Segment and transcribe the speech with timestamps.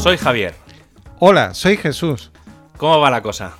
[0.00, 0.54] soy Javier.
[1.18, 2.30] Hola, soy Jesús.
[2.78, 3.52] ¿Cómo va la cosa?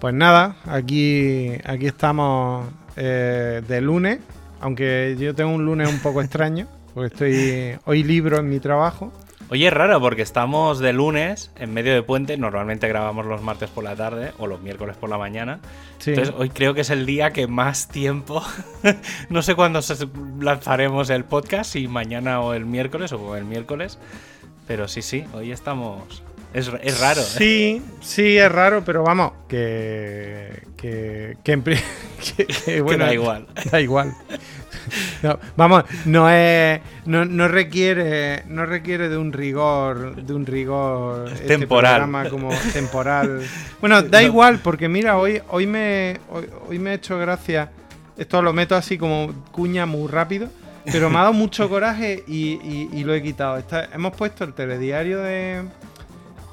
[0.00, 2.66] Pues nada, aquí, aquí estamos
[2.96, 4.18] eh, de lunes,
[4.60, 9.12] aunque yo tengo un lunes un poco extraño, porque estoy hoy libro en mi trabajo.
[9.50, 12.36] Oye, es raro porque estamos de lunes en medio de puente.
[12.36, 15.60] Normalmente grabamos los martes por la tarde o los miércoles por la mañana.
[15.98, 16.10] Sí.
[16.10, 18.42] Entonces, hoy creo que es el día que más tiempo.
[19.28, 19.80] no sé cuándo
[20.40, 23.98] lanzaremos el podcast, si mañana o el miércoles o el miércoles.
[24.66, 26.22] Pero sí, sí, hoy estamos.
[26.54, 27.24] Es, es raro, ¿eh?
[27.38, 30.62] Sí, sí, es raro, pero vamos, que.
[30.76, 31.58] que, que,
[32.36, 33.46] que- que, bueno, da igual.
[33.70, 34.14] Da igual.
[35.22, 36.80] No, vamos, no es.
[37.06, 38.42] No, no requiere.
[38.48, 40.16] No requiere de un rigor.
[40.22, 41.28] De un rigor.
[41.32, 41.92] este Temporal.
[42.00, 43.40] programa como temporal.
[43.80, 44.26] Bueno, da No.
[44.26, 46.20] igual, porque mira, hoy, hoy me.
[46.30, 47.70] Hoy, hoy me he hecho gracia.
[48.16, 50.48] Esto lo meto así como cuña muy rápido.
[50.90, 53.62] Pero me ha dado mucho coraje y, y- y lo he quitado.
[53.92, 55.62] Hemos puesto el telediario de,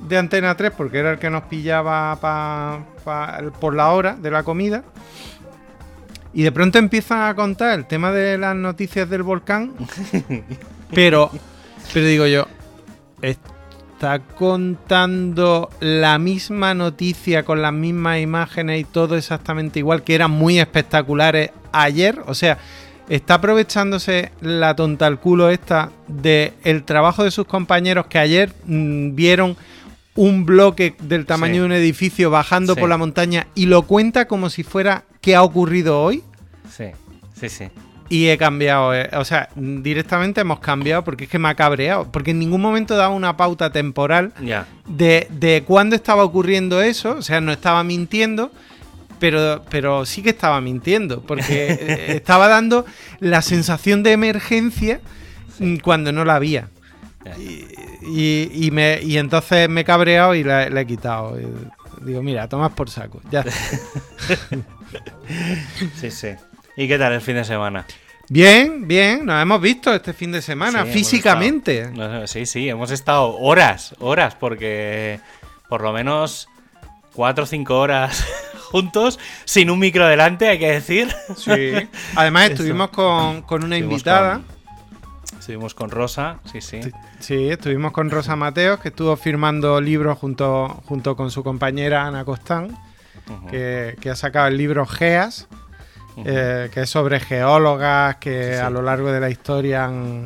[0.07, 4.29] de Antena 3 porque era el que nos pillaba pa- pa- por la hora de
[4.31, 4.83] la comida.
[6.31, 9.73] Y de pronto empiezan a contar el tema de las noticias del volcán.
[10.93, 11.29] Pero,
[11.93, 12.47] pero digo yo,
[13.21, 20.31] está contando la misma noticia con las mismas imágenes y todo exactamente igual, que eran
[20.31, 22.21] muy espectaculares ayer.
[22.25, 22.57] O sea,
[23.09, 28.53] está aprovechándose la tonta al culo esta de el trabajo de sus compañeros que ayer
[28.65, 29.57] mm, vieron
[30.15, 31.59] un bloque del tamaño Sí.
[31.59, 32.79] de un edificio bajando Sí.
[32.79, 36.23] por la montaña y lo cuenta como si fuera qué ha ocurrido hoy.
[36.69, 36.85] Sí,
[37.39, 37.65] sí, sí.
[38.11, 42.11] Y he cambiado, eh, o sea, directamente hemos cambiado porque es que me ha cabreado,
[42.11, 44.33] porque en ningún momento daba una pauta temporal
[44.87, 48.51] de, de cuándo estaba ocurriendo eso, o sea, no estaba mintiendo,
[49.19, 52.85] pero, pero sí que estaba mintiendo, porque eh, estaba dando
[53.19, 55.01] la sensación de emergencia
[55.59, 56.69] mm, cuando no la había.
[57.37, 57.65] Y,
[58.01, 61.37] y- y me, y entonces me he cabreado y la, la he quitado.
[62.01, 63.21] Digo, mira, tomas por saco.
[63.29, 63.43] Ya.
[65.99, 66.29] Sí, sí.
[66.75, 67.85] ¿Y qué tal el fin de semana?
[68.29, 71.81] Bien, bien, nos hemos visto este fin de semana, Sí, físicamente.
[71.81, 75.19] estado- no, sí, sí, hemos estado horas, horas, porque
[75.67, 76.47] por lo menos
[77.13, 78.25] cuatro o cinco horas
[78.71, 81.07] juntos, sin un micro delante, hay que decir.
[81.35, 81.71] Sí.
[82.15, 84.33] Además, estuvimos con, con una Estuvimos invitada.
[84.35, 84.59] con-
[85.39, 86.79] Estuvimos con Rosa, sí, sí.
[87.19, 92.23] Sí, estuvimos con Rosa Mateos, que estuvo firmando libros junto, junto con su compañera Ana
[92.25, 92.77] Costán,
[93.49, 95.47] que, que ha sacado el libro GEAS,
[96.25, 100.25] eh, que es sobre geólogas que Sí, a lo largo de la historia han,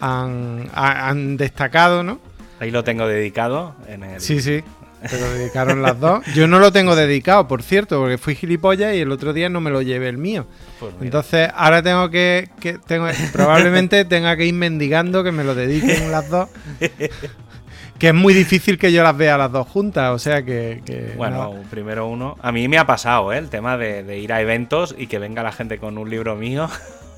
[0.00, 2.18] han, ha- han destacado, ¿no?
[2.60, 4.20] Ahí lo tengo dedicado en el...
[4.20, 4.62] Sí, sí.
[5.08, 6.24] Se lo dedicaron las dos.
[6.34, 9.60] Yo no lo tengo dedicado, por cierto, porque fui gilipollas y el otro día no
[9.60, 10.46] me lo llevé el mío.
[10.80, 10.94] Pues.
[11.00, 16.10] Entonces, ahora tengo que, que tengo, probablemente tenga que ir mendigando que me lo dediquen
[16.10, 16.48] las dos.
[17.98, 20.82] Que es muy difícil que yo las vea las dos juntas, o sea que...
[20.84, 21.62] que Bueno, nada.
[21.70, 22.36] primero uno.
[22.42, 23.38] A mí me ha pasado, ¿eh?
[23.38, 26.34] El tema de, de ir a eventos y que venga la gente con un libro
[26.34, 26.68] mío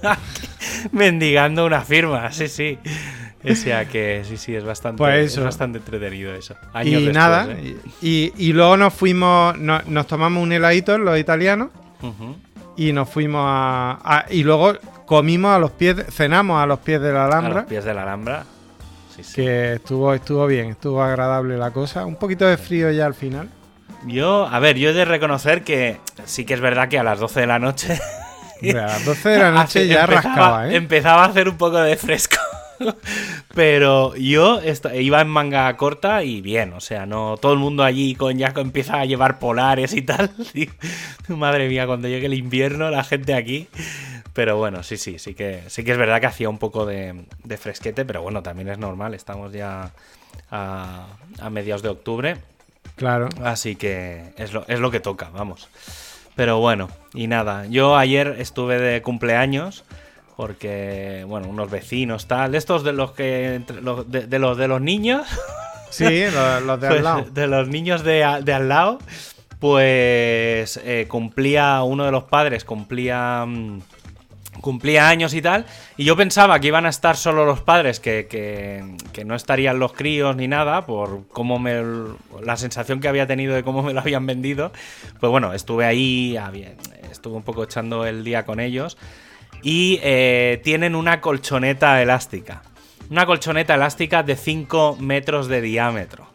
[0.92, 2.78] mendigando una firma, sí, sí.
[3.50, 5.40] O sea que sí, sí, es bastante, Pues eso.
[5.40, 6.54] es bastante entretenido eso.
[6.72, 7.76] Años y después, nada, ¿eh?
[8.02, 11.68] y, y luego nos fuimos, no- nos tomamos un heladito los italianos
[12.02, 12.36] Ujú.
[12.76, 14.74] y nos fuimos a, a- Y luego
[15.06, 17.54] comimos a los pies, cenamos a los pies de la A Alhambra.
[17.60, 18.44] los pies de la Alhambra.
[19.14, 19.34] Sí, sí.
[19.36, 22.04] Que estuvo, estuvo bien, estuvo agradable la cosa.
[22.04, 23.48] Un poquito de frío ya al final.
[24.06, 27.18] Yo, a ver, yo he de reconocer que sí que es verdad que a las
[27.18, 27.98] 12 de la noche
[28.62, 30.76] a las 12 de la noche hace- ya empezaba, rascaba, ¿eh?
[30.76, 32.36] empezaba a hacer un poco de fresco.
[33.54, 34.60] Pero yo
[34.94, 38.52] iba en manga corta y bien, o sea, no todo el mundo allí con ya
[38.56, 40.30] empieza a llevar polares y tal.
[40.54, 40.68] y-
[41.28, 43.68] madre mía, cuando llegue el invierno, la gente aquí.
[44.32, 47.24] Pero bueno, sí, sí, sí que, sí que es verdad que hacía un poco de,
[47.44, 49.92] de fresquete, pero bueno, también es normal, estamos ya
[50.50, 51.06] a,
[51.40, 52.36] a mediados de octubre.
[52.96, 53.28] Claro.
[53.42, 55.68] Así que es lo, es lo que toca, vamos.
[56.34, 59.84] Pero bueno, y nada, yo ayer estuve de cumpleaños
[60.36, 64.80] porque, bueno, unos vecinos, tal, estos de los que, los- de, de los de los
[64.80, 65.26] niños,
[65.90, 67.24] Sí, los, los de al pues, lado.
[67.30, 68.98] de los niños de, de al lado,
[69.58, 73.44] pues eh, cumplía, uno de los padres cumplía...
[73.46, 73.80] mm,
[74.62, 75.66] Cumplía años y tal,
[75.98, 79.78] y yo pensaba que iban a estar solo los padres, que, que- que no estarían
[79.78, 81.82] los críos ni nada, por cómo me.
[82.42, 84.72] la sensación que había tenido de cómo me lo habían vendido.
[85.20, 86.38] Pues bueno, estuve ahí,
[87.12, 88.96] estuve un poco echando el día con ellos,
[89.66, 92.62] y eh, tienen una colchoneta elástica.
[93.10, 96.28] Una colchoneta elástica de 5 metros de diámetro.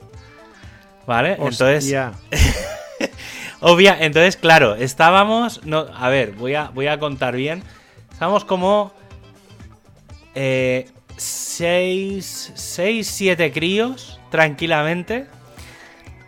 [1.08, 1.38] ¿Vale?
[1.40, 1.86] Entonces.
[1.86, 2.12] Hostia.
[3.62, 5.66] Obvia, entonces, claro, estábamos.
[5.66, 7.64] No, a ver, voy a, voy a contar bien.
[8.12, 8.92] Estábamos como.
[11.16, 15.28] seis, seis, siete críos, tranquilamente.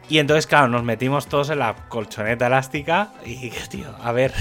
[0.07, 4.33] Y entonces, claro, nos metimos todos en la colchoneta elástica y, tío, a ver.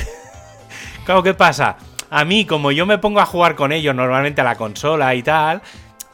[1.05, 1.77] claro, ¿qué pasa?
[2.15, 5.23] A mí, como yo me pongo a jugar con ellos normalmente a la consola y
[5.23, 5.63] tal,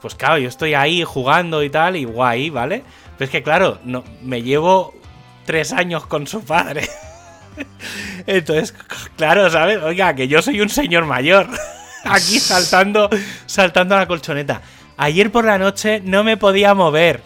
[0.01, 2.85] pues claro, yo estoy ahí jugando y tal, y guay, ¿vale?
[3.17, 4.95] Pero es que, claro, no, me llevo
[5.45, 6.89] tres años con su padre.
[8.29, 8.77] Entonces,
[9.17, 9.83] claro, ¿sabes?
[9.83, 11.49] Oiga, que yo soy un señor mayor.
[12.05, 13.11] Aquí saltando,
[13.47, 14.63] saltando a la colchoneta.
[14.99, 17.23] Ayer por la noche no me podía mover.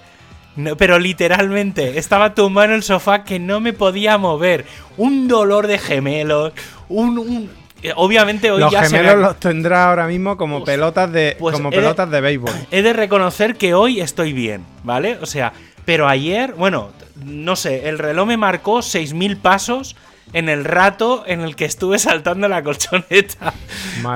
[0.79, 4.65] pero literalmente, estaba tumbado en el sofá que no me podía mover.
[4.97, 6.55] Un dolor de gemelos.
[6.89, 7.62] Un.
[7.97, 12.11] Obviamente hoy los gemelos los tendrá ahora mismo como pues, pelotas de pues como pelotas
[12.11, 12.53] de, béisbol.
[12.71, 15.19] He de reconocer que hoy estoy bien, ¿vale?
[15.21, 15.53] O sea,
[15.85, 16.91] pero ayer, bueno,
[17.25, 19.97] no sé, el reloj me marcó 6000 pasos
[20.33, 23.53] en el rato en el que estuve saltando la colchoneta.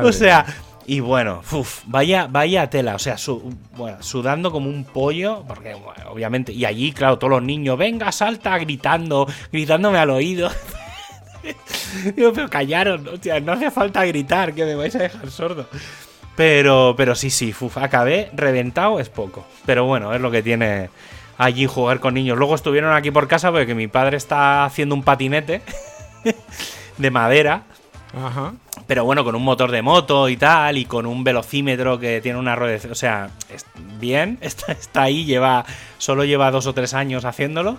[0.03, 0.47] O sea,
[0.87, 1.43] y bueno,
[1.87, 5.75] vaya, vaya tela, o sea, sudando como un pollo, porque
[6.09, 10.51] obviamente, y allí, claro, todos los niños, venga, salta, gritando, gritándome al oído.
[12.17, 15.69] Digo, pero callaron, hostia, no hace falta gritar, que me vais a dejar sordo.
[16.35, 19.47] Pero, pero sí, sí, acabé reventado, es poco.
[19.65, 20.91] Pero bueno, es lo que tiene
[21.39, 22.37] allí jugar con niños.
[22.37, 25.63] Luego estuvieron aquí por casa porque mi padre está haciendo un patinete.
[26.99, 27.63] de madera.
[28.87, 32.39] Pero bueno, con un motor de moto y tal, y con un velocímetro que tiene
[32.39, 32.79] una rueda.
[32.91, 33.31] O sea,
[33.99, 35.65] bien, está, está ahí, lleva.
[35.99, 37.79] Solo lleva dos o tres años haciéndolo.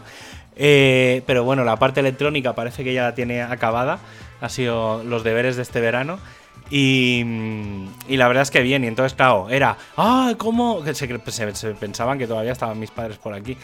[0.58, 4.00] Eh, pero bueno, la parte electrónica parece que ya la tiene acabada.
[4.42, 6.20] Ha sido los deberes de este verano.
[6.70, 7.24] Y,
[8.10, 10.84] y, la verdad es que bien, y entonces, claro, era, ah, ¿cómo?
[10.94, 11.08] Se,
[11.76, 13.58] pensaban que todavía estaban mis padres por aquí.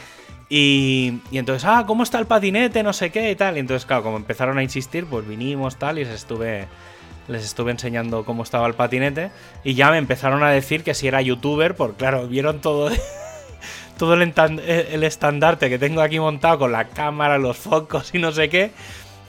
[0.49, 2.81] Y, entonces, ah, ¿cómo está el patinete?
[2.81, 3.57] No sé qué y tal.
[3.57, 6.67] Y entonces, claro, como empezaron a insistir, pues vinimos tal y les estuve,
[7.27, 9.31] les estuve enseñando cómo estaba el patinete.
[9.65, 12.89] Y ya me empezaron a decir que si era youtuber, porque claro, vieron todo,
[13.97, 14.33] todo el,
[14.67, 18.71] el estandarte que tengo aquí montado con la cámara, los focos y no sé qué.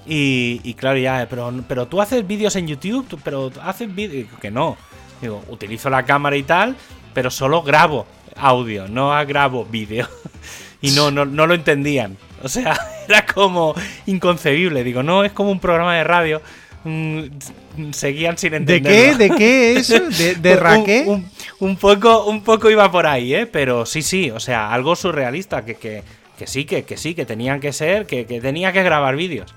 [0.06, 4.28] Y, claro, ya, pero, pero tú haces vídeos en YouTube, pero haces vídeos.
[4.40, 4.76] Que no.
[5.20, 6.76] Digo, utilizo la cámara y tal,
[7.14, 8.06] pero solo grabo
[8.36, 10.08] audio, no grabo vídeo
[10.82, 12.18] y no, no, no lo entendían.
[12.42, 12.78] O sea,
[13.08, 13.74] era como
[14.06, 14.84] inconcebible.
[14.84, 16.42] Digo, no, es como un programa de radio.
[16.84, 19.18] Mm, seguían sin entenderlo.
[19.18, 19.28] ¿De qué?
[19.28, 20.00] ¿De qué eso?
[20.00, 21.22] ¿De, de raqué?
[21.58, 23.46] Un, poco, un poco iba por ahí, ¿eh?
[23.46, 26.02] Pero sí, sí, o sea, algo surrealista, que, que,
[26.38, 29.54] que sí, que, que, sí, que tenían que ser, que, que tenía que grabar vídeos.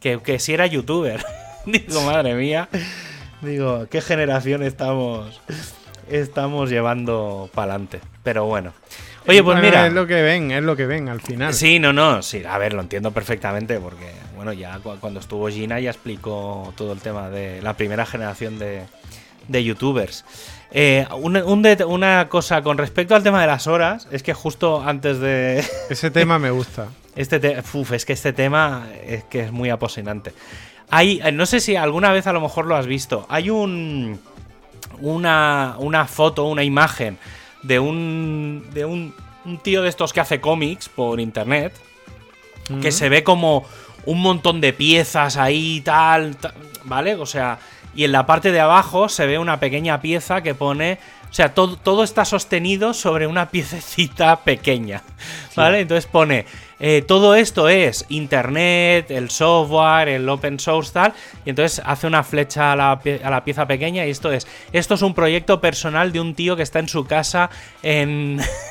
[0.00, 1.22] Que, que sí era youtuber.
[1.66, 2.68] Digo, madre mía.
[3.42, 5.40] Digo, ¿qué generación estamos,
[6.10, 8.00] estamos llevando para adelante?
[8.22, 8.72] Pero bueno.
[9.26, 9.86] Oye, pues mira.
[9.86, 11.52] Es lo que ven, es lo que ven al final.
[11.52, 15.80] Sí, no, no, sí, a ver, lo entiendo perfectamente porque, bueno, ya cuando estuvo Gina
[15.80, 18.84] ya explicó todo el tema de la primera generación de,
[19.48, 20.24] de youtubers.
[20.70, 25.62] Eh, una cosa con respecto al tema de las horas, es que justo antes de.
[25.90, 26.88] Ese tema me gusta.
[27.14, 30.32] Este uf, es que este tema es que es muy apasionante.
[30.88, 33.26] Hay, no sé si alguna vez a lo mejor lo has visto.
[33.28, 34.18] Hay un.
[35.02, 37.18] Una, una foto, una imagen
[37.62, 39.14] de un, de un,
[39.62, 41.74] tío de estos que hace cómics por internet,
[42.80, 43.66] que se ve como
[44.06, 46.36] un montón de piezas ahí tal,
[46.84, 47.14] ¿vale?
[47.14, 47.58] O sea,
[47.94, 50.98] y en la parte de abajo se ve una pequeña pieza que pone...
[51.30, 55.02] O sea, todo, todo está sostenido sobre una piececita pequeña,
[55.54, 55.78] ¿vale?
[55.78, 56.44] Entonces pone,
[56.80, 61.12] eh, todo esto es Internet, el software, el open source, tal,
[61.44, 64.94] y entonces hace una flecha a la, a la pieza pequeña y esto es, esto
[64.94, 67.48] es un proyecto personal de un tío que está en su casa
[67.82, 68.40] en...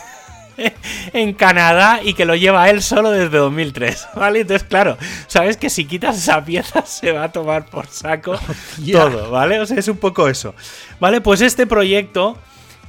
[1.13, 4.41] en Canadá y que lo lleva él solo desde 2003, ¿vale?
[4.41, 4.97] Entonces, claro,
[5.27, 8.39] sabes que si quitas esa pieza se va a tomar por saco
[8.91, 9.59] todo, ¿vale?
[9.59, 10.53] O sea, es un poco eso.
[10.99, 11.21] ¿Vale?
[11.21, 12.37] Pues este proyecto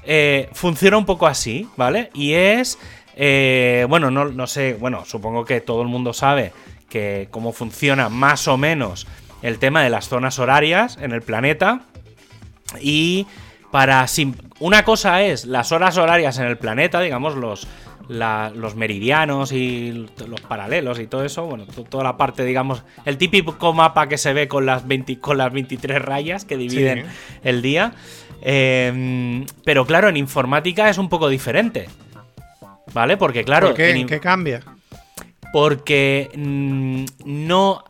[0.05, 2.11] eh, funciona un poco así, ¿vale?
[2.15, 2.79] Y es,
[3.17, 6.53] eh, bueno, no, no sé, bueno, supongo que todo el mundo sabe
[6.89, 9.07] que cómo funciona más o menos
[9.43, 11.83] el tema de las zonas horarias en el planeta
[12.81, 13.27] y
[13.71, 14.07] para
[14.59, 17.67] una cosa es las horas horarias en el planeta, digamos, los,
[18.09, 23.73] los meridianos y los paralelos y todo eso, bueno, toda la parte, digamos, el típico
[23.73, 27.05] mapa que se ve con las, 20, con las 23 rayas que dividen
[27.45, 27.93] el día.
[28.43, 31.89] Em, pero claro, en informática es un poco diferente.
[32.93, 33.17] ¿Vale?
[33.17, 33.69] Porque claro...
[33.69, 34.05] ¿Por qué?
[34.09, 34.63] ¿Qué cambia?
[35.53, 37.85] Porque mm, no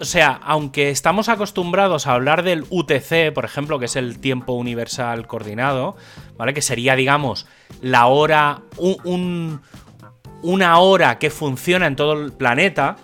[0.00, 4.54] o sea, aunque estamos acostumbrados a hablar del UTC, por ejemplo, que es el tiempo
[4.54, 5.96] universal coordinado,
[6.38, 6.54] ¿vale?
[6.54, 7.46] Que sería, digamos,
[7.82, 9.60] la hora, un,
[10.42, 12.96] una hora que funciona en todo el planeta.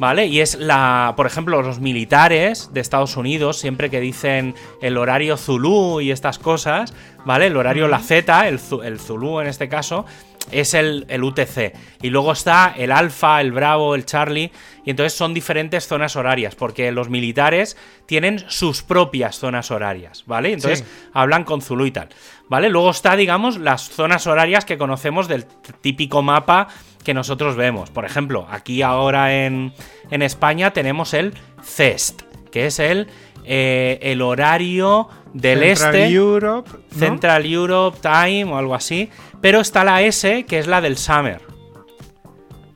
[0.00, 0.26] ¿vale?
[0.26, 5.36] Y es la, por ejemplo, los militares de Estados Unidos, siempre que dicen el horario
[5.36, 6.94] Zulu y estas cosas,
[7.26, 7.48] ¿vale?
[7.48, 10.06] El horario la Z, el, el Zulu en este caso,
[10.50, 11.72] es el, UTC.
[12.02, 14.50] Y luego está el Alfa, el Bravo, el Charlie.
[14.84, 20.52] Y entonces son diferentes zonas horarias, porque los militares tienen sus propias zonas horarias, ¿vale?
[20.52, 22.08] Entonces hablan con Zulu y tal,
[22.48, 22.70] ¿vale?
[22.70, 25.44] Luego está, digamos, las zonas horarias que conocemos del
[25.80, 26.68] típico mapa
[27.04, 27.90] que nosotros vemos.
[27.90, 29.74] Por ejemplo, aquí ahora en,
[30.10, 33.08] en España tenemos el CEST, que es el,
[33.44, 36.12] eh, el horario del Central este.
[36.12, 36.98] Europe, ¿no?
[36.98, 39.10] Central Europe Time o algo así.
[39.40, 41.40] Pero está la S, que es la del Summer.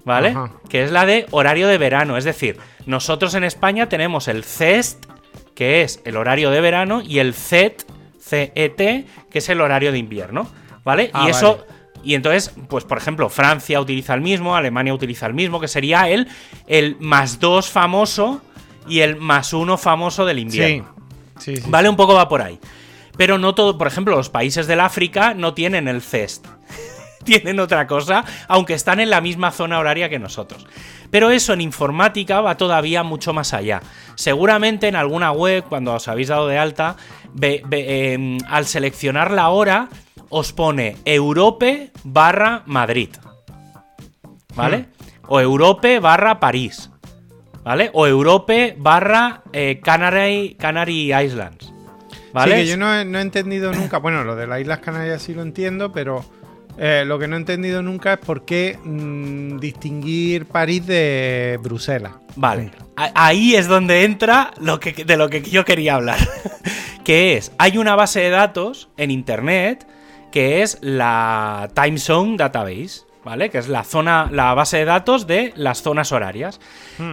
[0.05, 0.29] ¿Vale?
[0.29, 0.53] Ajá.
[0.69, 2.17] Que es la de horario de verano.
[2.17, 5.07] Es decir, nosotros en España tenemos el CEST,
[5.55, 7.85] que es el horario de verano, y el CET,
[8.21, 10.49] CET, que es el horario de invierno.
[10.85, 11.11] ¿Vale?
[11.13, 11.59] Ah, y eso.
[11.59, 11.75] vale.
[12.05, 16.09] Y entonces, pues por ejemplo, Francia utiliza el mismo, Alemania utiliza el mismo, que sería
[16.11, 16.29] el,
[16.67, 18.43] el más 2 famoso
[18.89, 20.95] y el más 1 famoso del invierno.
[21.39, 21.63] Sí, sí.
[21.69, 21.89] ¿Vale?
[21.89, 22.59] Un poco va por ahí.
[23.17, 26.47] Pero no todo, por ejemplo, los países del África no tienen el CEST.
[27.25, 30.67] tienen otra cosa, aunque están en la misma zona horaria que nosotros.
[31.11, 33.81] Pero eso en informática va todavía mucho más allá.
[34.15, 36.97] Seguramente en alguna web, cuando os habéis dado de alta,
[37.41, 39.89] em, al seleccionar la hora,
[40.29, 43.11] os pone Europe barra Madrid.
[44.55, 44.87] ¿Vale?
[45.27, 46.91] O Europe barra París.
[47.65, 47.91] ¿Vale?
[47.95, 51.73] O Europe barra eh, Canary, Canary Islands.
[52.33, 52.57] ¿Vale?
[52.57, 53.99] Sí, que yo no he, no he entendido nunca.
[53.99, 56.25] Bueno, lo de las Islas Canarias sí lo entiendo, pero
[56.77, 62.13] eh, lo que no he entendido nunca es por qué mm, distinguir París de Bruselas.
[62.37, 66.19] Vale, ahí es donde entra lo que, de lo que yo quería hablar.
[67.05, 69.87] que es, hay una base de datos en Internet
[70.33, 73.51] que es la Time Zone Database, ¿vale?
[73.51, 76.61] Que es la zona, la base de datos de las zonas horarias.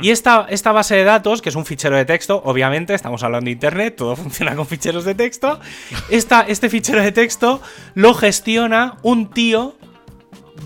[0.01, 3.46] Y esta, esta base de datos, que es un fichero de texto, obviamente, estamos hablando
[3.46, 5.60] de Internet, todo funciona con ficheros de texto.
[6.10, 7.62] Esta, este fichero de texto
[7.96, 9.75] lo gestiona un tío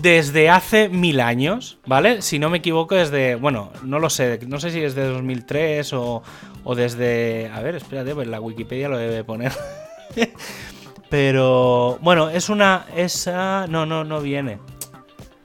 [0.02, 2.22] desde hace mil años, ¿vale?
[2.22, 3.36] Si no me equivoco, desde.
[3.36, 6.22] Bueno, no lo sé, no sé si es de 2003 o,
[6.64, 7.50] o desde.
[7.54, 9.52] A ver, espérate, pues la Wikipedia lo debe poner.
[11.08, 11.98] Pero.
[12.02, 12.86] Bueno, es una.
[12.94, 13.66] Esa.
[13.68, 14.58] No, no, no viene.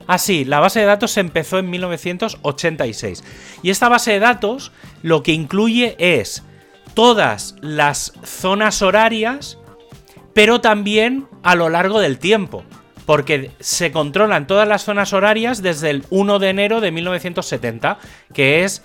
[0.06, 3.24] Ah, sí, la base de datos se empezó en 1986.
[3.62, 6.42] Y esta base de datos lo que incluye es
[6.94, 9.58] todas las zonas horarias
[10.34, 12.64] pero también a lo largo del tiempo.
[13.04, 17.98] Porque se controlan todas las zonas horarias desde el 1 de enero de 1970,
[18.32, 18.82] que es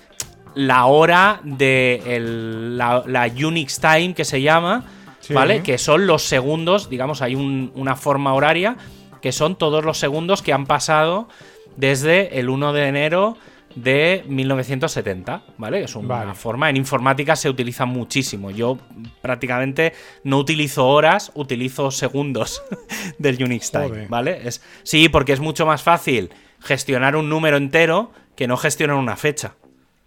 [0.54, 4.84] la hora de el- la, la Unix Time que se llama,
[5.20, 5.32] Sí.
[5.32, 5.62] ¿vale?
[5.62, 8.76] Que son los segundos, digamos, hay un- una forma horaria,
[9.20, 11.28] que son todos los segundos que han pasado
[11.76, 13.36] desde el 1 de enero
[13.74, 15.84] de 1970, ¿vale?
[15.84, 16.34] Es una Vale.
[16.34, 16.70] forma.
[16.70, 18.50] En informática se utiliza muchísimo.
[18.50, 18.78] Yo
[19.20, 19.92] prácticamente
[20.24, 22.62] no utilizo horas, utilizo segundos
[23.18, 24.08] del Unix Time, Joder.
[24.08, 24.48] ¿vale?
[24.48, 29.16] Es, sí, porque es mucho más fácil gestionar un número entero que no gestionar una
[29.16, 29.54] fecha.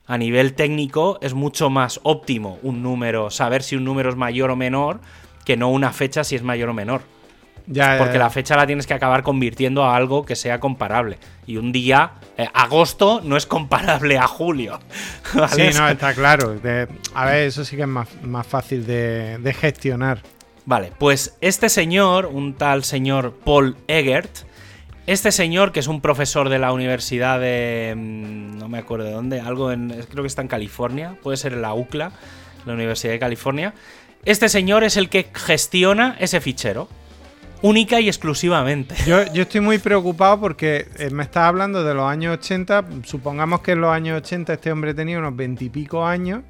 [0.06, 4.52] A nivel técnico es mucho más óptimo un número, saber si un número es mayor
[4.52, 5.00] o menor,
[5.46, 7.02] que no una fecha si es mayor o menor.
[7.68, 11.18] Ya, Porque ya, la fecha la tienes que acabar convirtiendo a algo que sea comparable.
[11.48, 14.80] Y un día, eh, agosto, no es comparable a julio.
[15.34, 15.72] ¿vale?
[15.72, 16.56] Sí, no, está claro.
[16.56, 20.22] De- a ver, eso sí que es más, más fácil de, de gestionar.
[20.66, 24.30] Vale, pues este señor, un tal señor Paul Egert,
[25.08, 27.94] este señor que es un profesor de la universidad de...
[27.98, 29.90] mm, no me acuerdo de dónde, algo en...
[30.10, 32.12] creo que está en California, puede ser en la UCLA,
[32.66, 33.74] la Universidad de California.
[34.24, 36.88] Este señor es el que gestiona ese fichero,
[37.62, 38.96] única y exclusivamente.
[39.06, 42.86] Yo, yo estoy muy preocupado porque eh, me estás hablando de los años 80.
[43.06, 46.42] Supongamos que en los años 80 este hombre tenía unos veintipico años.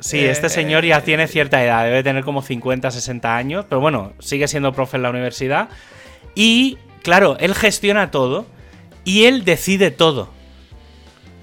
[0.00, 3.80] Sí, Eh, este señor ya tiene cierta edad, debe tener como 50, 60 años, pero
[3.80, 5.68] bueno, sigue siendo profe en la universidad.
[6.34, 8.46] Y, claro, él gestiona todo
[9.04, 10.30] y él decide todo.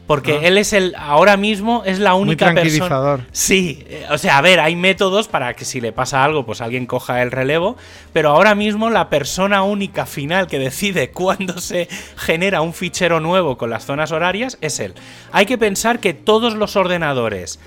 [0.07, 0.47] Porque Ah.
[0.47, 2.61] él es el, ahora mismo es la Muy única persona.
[2.61, 3.21] tranquilizador.
[3.33, 6.61] Sí, eh, o sea, a ver, hay métodos para que si le pasa algo, pues
[6.61, 7.75] alguien coja el relevo,
[8.13, 13.57] pero ahora mismo la persona única final que decide cuándo se genera un fichero nuevo
[13.57, 14.93] con las zonas horarias es él.
[15.33, 17.59] Hay que pensar que todos los ordenadores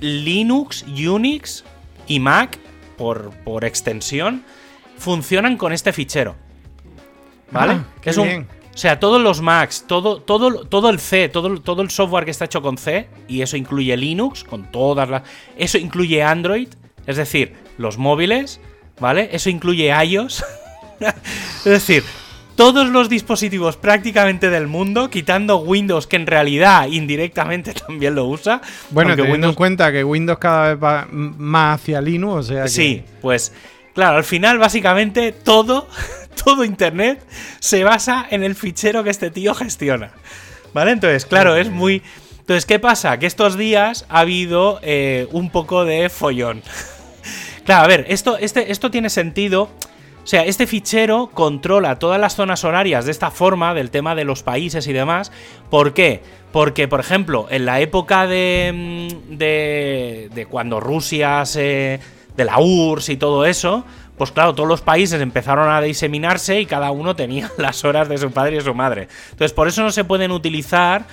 [0.00, 1.64] Linux, Unix
[2.06, 2.58] y Mac,
[2.96, 4.44] por, por extensión,
[4.98, 6.36] funcionan con este fichero.
[7.50, 7.74] ¿Vale?
[7.74, 8.48] Ah, es un, bien.
[8.76, 12.30] O sea, todos los Macs, todo, todo, todo el C, todo, todo el software que
[12.30, 15.22] está hecho con C, y eso incluye Linux, con todas las.
[15.56, 16.68] Eso incluye Android,
[17.06, 18.60] es decir, los móviles,
[19.00, 19.30] ¿vale?
[19.32, 20.44] Eso incluye iOS.
[21.00, 22.04] es decir,
[22.54, 28.60] todos los dispositivos prácticamente del mundo, quitando Windows, que en realidad indirectamente también lo usa.
[28.90, 32.64] Bueno, teniendo Windows en cuenta que Windows cada vez va más hacia Linux, o sea
[32.64, 32.68] que...
[32.68, 33.54] Sí, pues
[33.94, 35.88] claro, al final básicamente todo,
[36.44, 37.26] todo Internet
[37.58, 40.12] se basa en el fichero que este tío gestiona.
[40.72, 40.92] ¿Vale?
[40.92, 42.02] Entonces, claro, es muy...
[42.40, 43.18] Entonces, ¿qué pasa?
[43.18, 46.62] Que estos días ha habido eh, un poco de follón.
[47.64, 49.70] claro, a ver, esto, este, esto tiene sentido.
[50.22, 54.24] O sea, este fichero controla todas las zonas horarias de esta forma, del tema de
[54.24, 55.32] los países y demás.
[55.70, 56.22] ¿Por qué?
[56.52, 62.00] Porque, por ejemplo, en la época de, mm, de, de cuando Rusia se...
[62.36, 63.84] de la URSS y todo eso,
[64.16, 68.18] pues claro, todos los países empezaron a diseminarse y cada uno tenía las horas de
[68.18, 69.08] su padre y su madre.
[69.30, 71.06] Entonces, por eso no se pueden utilizar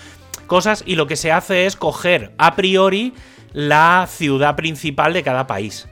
[0.48, 3.14] cosas y lo que se hace es coger a priori
[3.54, 5.88] la ciudad principal de cada país.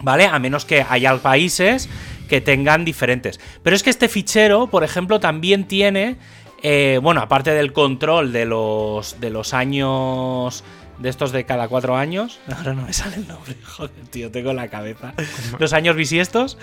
[0.00, 0.26] ¿Vale?
[0.26, 1.88] A menos que haya países
[2.28, 3.38] que tengan diferentes.
[3.62, 6.16] Pero es que este fichero, por ejemplo, también tiene.
[6.62, 9.20] eh, bueno, aparte del control de los.
[9.20, 10.64] de los años.
[11.02, 12.38] De estos de cada cuatro años.
[12.56, 13.56] Ahora no me sale el nombre.
[13.64, 15.14] Joder, tío, tengo en la cabeza.
[15.58, 16.58] Los años bisiestos.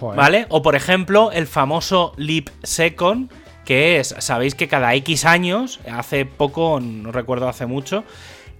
[0.00, 0.46] ¿Vale?
[0.48, 3.30] O por ejemplo, el famoso Leap Second,
[3.66, 8.04] que es, sabéis que cada X años, hace poco, no recuerdo hace mucho,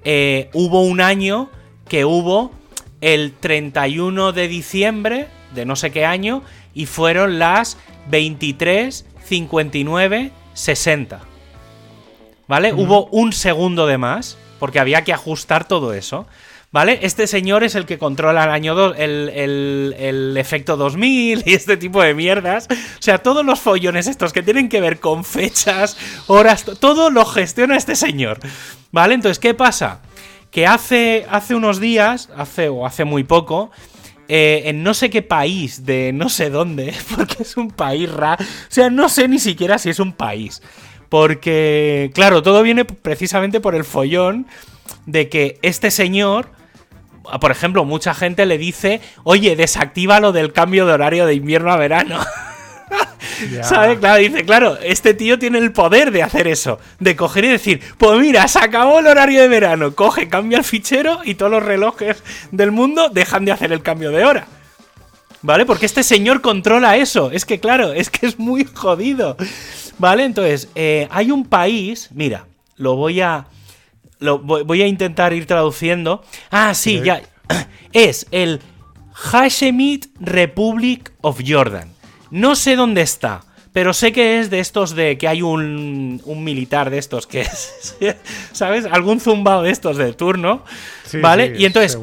[0.05, 1.49] eh, hubo un año
[1.89, 2.53] que hubo
[3.01, 6.43] el 31 de diciembre de no sé qué año
[6.75, 7.79] y fueron las
[8.11, 11.21] 23, 59, 60.
[12.47, 12.73] ¿Vale?
[12.75, 16.27] Hubo un segundo de más, porque había que ajustar todo eso.
[16.71, 16.99] ¿Vale?
[17.01, 21.55] Este señor es el que controla el año 2, el, el- el efecto 2000 y
[21.55, 22.69] este tipo de mierdas.
[22.71, 25.97] O sea, todos los follones estos que tienen que ver con fechas,
[26.27, 28.39] horas, to- todo lo gestiona este señor.
[28.93, 29.15] ¿Vale?
[29.15, 30.03] Entonces, ¿qué pasa?
[30.51, 33.71] Que hace, hace unos días, hace o hace muy poco,
[34.29, 38.45] eh, en no sé qué país, de no sé dónde, porque es un país raro.
[38.45, 40.61] O sea, no sé ni siquiera si es un país.
[41.09, 44.47] Porque, claro, todo viene precisamente por el follón
[45.07, 46.51] de que este señor,
[47.41, 51.73] por ejemplo, mucha gente le dice, oye, desactiva lo del cambio de horario de invierno
[51.73, 52.19] a verano.
[53.53, 53.63] Ya.
[53.63, 53.99] ¿Sabes?
[53.99, 56.81] Claro, dice, claro, este tío tiene el poder de hacer eso.
[56.99, 59.95] De coger y decir, pues mira, se acabó el horario de verano.
[59.95, 64.11] Coge, cambia el fichero y todos los relojes del mundo dejan de hacer el cambio
[64.11, 64.47] de hora.
[65.43, 65.67] ¿Vale?
[65.67, 67.31] Porque este señor controla eso.
[67.31, 69.37] Es que, claro, es que es muy jodido.
[69.99, 70.25] ¿Vale?
[70.25, 72.09] Entonces, eh, hay un país.
[72.13, 73.47] Mira, lo voy a.
[74.21, 76.23] Lo voy, voy a intentar ir traduciendo.
[76.51, 77.23] Ah, sí, ya.
[77.93, 78.61] Es el
[79.15, 81.89] Hashemite Republic of Jordan.
[82.31, 83.43] No sé dónde está.
[83.73, 87.43] Pero sé que es de estos de que hay un, un militar de estos que
[87.43, 87.97] es,
[88.53, 88.87] ¿sabes?
[88.87, 90.65] Algún zumbado de estos de turno,
[91.05, 91.55] Sí, ¿vale?
[91.55, 91.97] sí, y entonces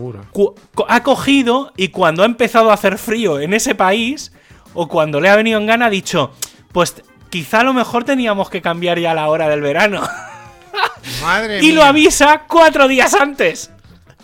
[0.88, 4.32] ha cogido y cuando ha empezado a hacer frío en ese país,
[4.74, 6.32] o cuando le ha venido en gana, ha dicho,
[6.72, 6.96] pues
[7.30, 10.02] quizá a lo mejor teníamos que cambiar ya la hora del verano.
[11.22, 13.72] Madre y lo avisa cuatro días antes.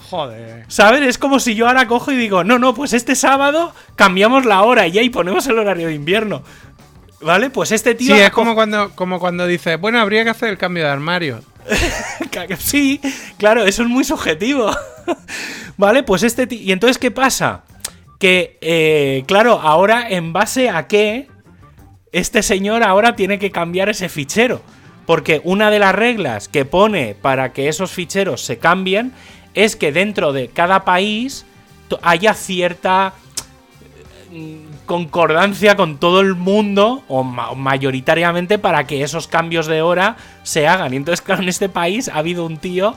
[0.10, 0.66] Joder.
[0.68, 1.02] ¿Sabes?
[1.04, 4.62] Es como si yo ahora cojo y digo, no, no, pues este sábado cambiamos la
[4.64, 6.44] hora y ahí ponemos el horario de invierno.
[7.22, 7.50] ¿Vale?
[7.52, 8.16] Pues este tío...
[8.16, 10.90] Sí, es como co- cuando, como cuando dices, bueno, habría que hacer el cambio de
[10.90, 11.42] armario.
[12.58, 13.00] Sí,
[13.38, 14.72] claro, eso es muy subjetivo.
[15.78, 16.04] ¿Vale?
[16.04, 16.60] Pues este tío...
[16.60, 17.64] ¿Y entonces qué pasa?
[18.20, 21.28] Que, eh, claro, ahora en base a qué
[22.12, 24.62] este señor ahora tiene que cambiar ese fichero.
[25.06, 29.12] Porque una de las reglas que pone para que esos ficheros se cambien
[29.54, 31.46] es que dentro de cada país
[32.04, 33.14] haya cierta
[34.32, 40.16] mm, concordancia con todo el mundo o ma- mayoritariamente para que esos cambios de hora
[40.44, 40.94] se hagan.
[40.94, 42.96] Y entonces, claro, en este país ha habido un tío,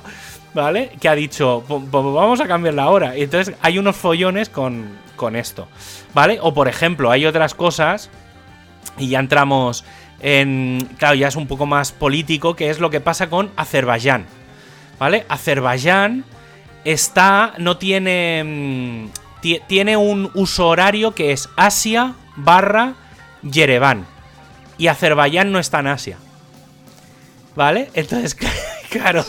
[0.54, 0.90] ¿vale?
[1.00, 3.16] Que ha dicho, "Po- po- vamos a cambiar la hora.
[3.16, 5.66] Y entonces hay unos follones con, con esto,
[6.12, 6.38] ¿vale?
[6.40, 8.10] O por ejemplo, hay otras cosas
[8.98, 9.84] y ya entramos
[10.20, 10.88] en.
[10.98, 14.26] Claro, ya es un poco más político, que es lo que pasa con Azerbaiyán.
[14.98, 15.26] ¿Vale?
[15.28, 16.24] Azerbaiyán
[16.84, 17.54] está.
[17.58, 18.42] No tiene.
[18.44, 22.94] mm, ti- tiene un uso horario que es Asia barra
[23.42, 24.06] Yerevan.
[24.78, 26.18] Y Azerbaiyán no está en Asia.
[27.56, 27.90] ¿Vale?
[27.94, 28.34] Entonces,
[28.90, 29.24] claro,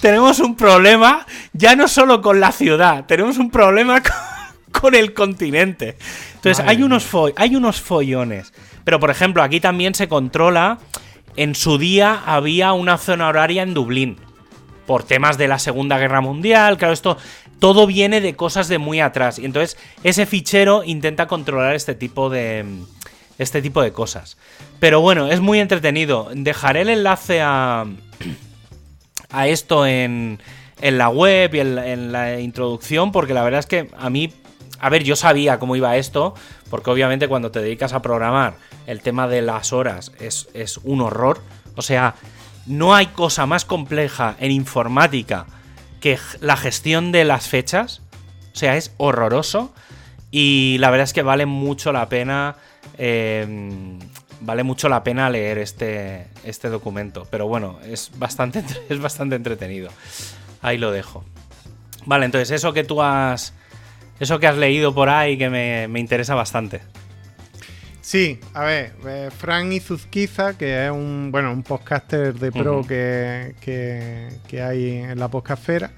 [0.00, 4.02] tenemos un problema ya no solo con la ciudad, tenemos un problema
[4.72, 5.96] con, con el continente.
[6.34, 8.52] Entonces, Madre hay unos, hay unos follones.
[8.90, 10.78] Pero, por ejemplo, aquí también se controla.
[11.36, 14.16] En su día había una zona horaria en Dublín.
[14.84, 16.76] Por temas de la Segunda Guerra Mundial.
[16.76, 17.16] Claro, esto
[17.60, 19.38] todo viene de cosas de muy atrás.
[19.38, 22.64] Y entonces, ese fichero intenta controlar este tipo de.
[23.38, 24.36] Este tipo de cosas.
[24.80, 26.28] Pero bueno, es muy entretenido.
[26.34, 27.86] Dejaré el enlace a.
[29.30, 30.40] a esto en,
[30.80, 33.12] en la web y en, la- en la introducción.
[33.12, 34.32] Porque la verdad es que a mí
[34.80, 36.34] A ver, yo sabía cómo iba esto,
[36.70, 38.54] porque obviamente cuando te dedicas a programar,
[38.86, 41.40] el tema de las horas es, es un horror.
[41.76, 42.14] O sea,
[42.66, 45.46] no hay cosa más compleja en informática
[46.00, 48.02] que la gestión de las fechas.
[48.52, 49.72] O sea, es horroroso.
[50.30, 52.56] Y la verdad es que vale mucho la pena.
[52.98, 53.98] eh,
[54.40, 57.26] vale mucho la pena leer este, este documento.
[57.30, 59.90] Pero bueno, es bastante, es bastante entretenido.
[60.62, 61.24] Ahí lo dejo.
[62.06, 63.54] Vale, entonces eso que tú has.
[64.20, 66.80] Eso que has leído por ahí que me, me interesa bastante.
[68.02, 73.54] Sí, a ver, eh, Fran Izuzquiza, que es un, bueno, un podcaster de pro que,
[73.60, 75.90] que- que hay en la podcastfera,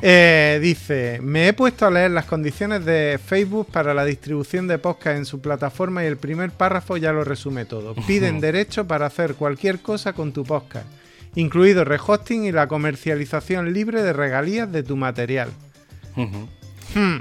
[0.00, 4.78] eh, dice, me he puesto a leer las condiciones de Facebook para la distribución de
[4.78, 7.94] podcast en su plataforma y el primer párrafo ya lo resume todo.
[8.06, 10.86] Piden derecho para hacer cualquier cosa con tu podcast,
[11.34, 15.50] incluido rehosting y la comercialización libre de regalías de tu material.
[16.94, 17.18] Hmm,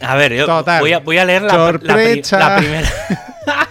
[0.00, 0.80] A ver, yo Total.
[0.80, 2.88] voy a, voy a leer la, la pri- la primera.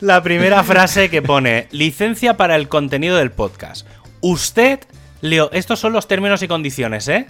[0.00, 3.86] la primera frase que pone: licencia para el contenido del podcast.
[4.20, 4.80] Usted,
[5.20, 7.26] Leo, estos son los términos y condiciones, ¿eh?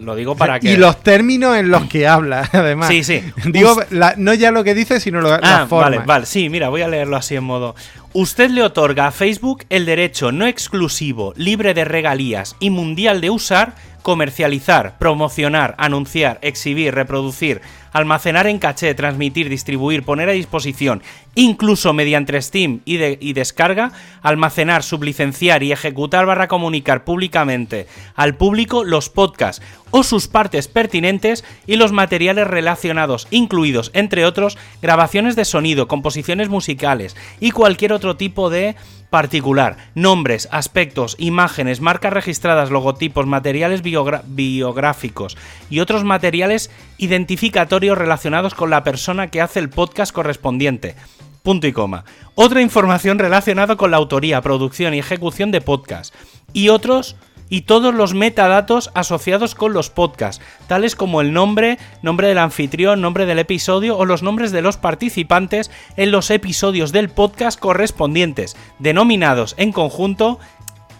[0.00, 0.72] Lo digo para que.
[0.72, 2.88] Y los términos en los que habla, además.
[2.88, 3.22] Sí, sí.
[3.46, 5.90] Digo, la- no ya lo que dice, sino lo, Ah, las formas.
[5.90, 7.74] vale, vale, sí, mira, voy a leerlo así en modo.
[8.18, 13.28] Usted le otorga a Facebook el derecho no exclusivo, libre de regalías y mundial de
[13.28, 17.60] usar, comercializar, promocionar, anunciar, exhibir, reproducir,
[17.92, 21.02] almacenar en caché, transmitir, distribuir, poner a disposición,
[21.34, 28.34] incluso mediante Steam y, de- y descarga, almacenar, sublicenciar y ejecutar barra comunicar públicamente al
[28.36, 35.36] público los podcasts o sus partes pertinentes y los materiales relacionados, incluidos, entre otros, grabaciones
[35.36, 38.76] de sonido, composiciones musicales y cualquier otro tipo de
[39.10, 45.36] particular, nombres, aspectos, imágenes, marcas registradas, logotipos, materiales biográficos
[45.70, 50.96] y otros materiales identificatorios relacionados con la persona que hace el podcast correspondiente.
[51.42, 52.04] Punto y coma.
[52.34, 56.12] Otra información relacionada con la autoría, producción y ejecución de podcast.
[56.52, 57.14] Y otros
[57.48, 63.00] y todos los metadatos asociados con los podcasts, tales como el nombre, nombre del anfitrión,
[63.00, 68.56] nombre del episodio o los nombres de los participantes en los episodios del podcast correspondientes,
[68.78, 70.38] denominados en conjunto,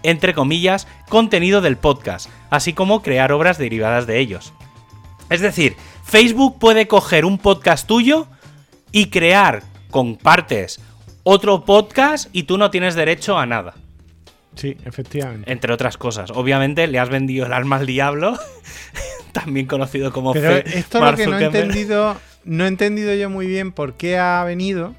[0.03, 4.53] entre comillas, contenido del podcast, así como crear obras derivadas de ellos.
[5.31, 8.29] Es decir, Facebook puede coger un podcast tuyo
[8.93, 10.81] y crear con partes
[11.29, 13.75] otro podcast y tú no tienes derecho a nada.
[14.57, 15.51] Sí, efectivamente.
[15.53, 16.31] Entre otras cosas.
[16.33, 18.37] Obviamente le has vendido el alma al diablo,
[19.33, 23.15] también conocido como Pero Fe- esto Mark lo que no he entendido, no he entendido
[23.15, 24.95] yo muy bien por qué ha venido.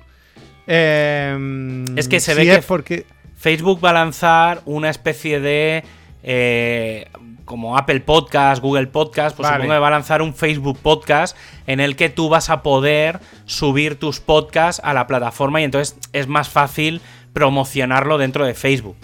[0.68, 5.40] Eh, Es que se si ve es que- porque Facebook va a lanzar una especie
[5.40, 5.84] de.
[6.24, 7.08] eh,
[7.46, 9.64] como Apple Podcast, Google Podcast, pues Vale.
[9.64, 13.22] supongo que va a lanzar un Facebook Podcast en el que tú vas a poder
[13.46, 17.00] subir tus podcasts a la plataforma y entonces es más fácil
[17.32, 18.98] promocionarlo dentro de Facebook.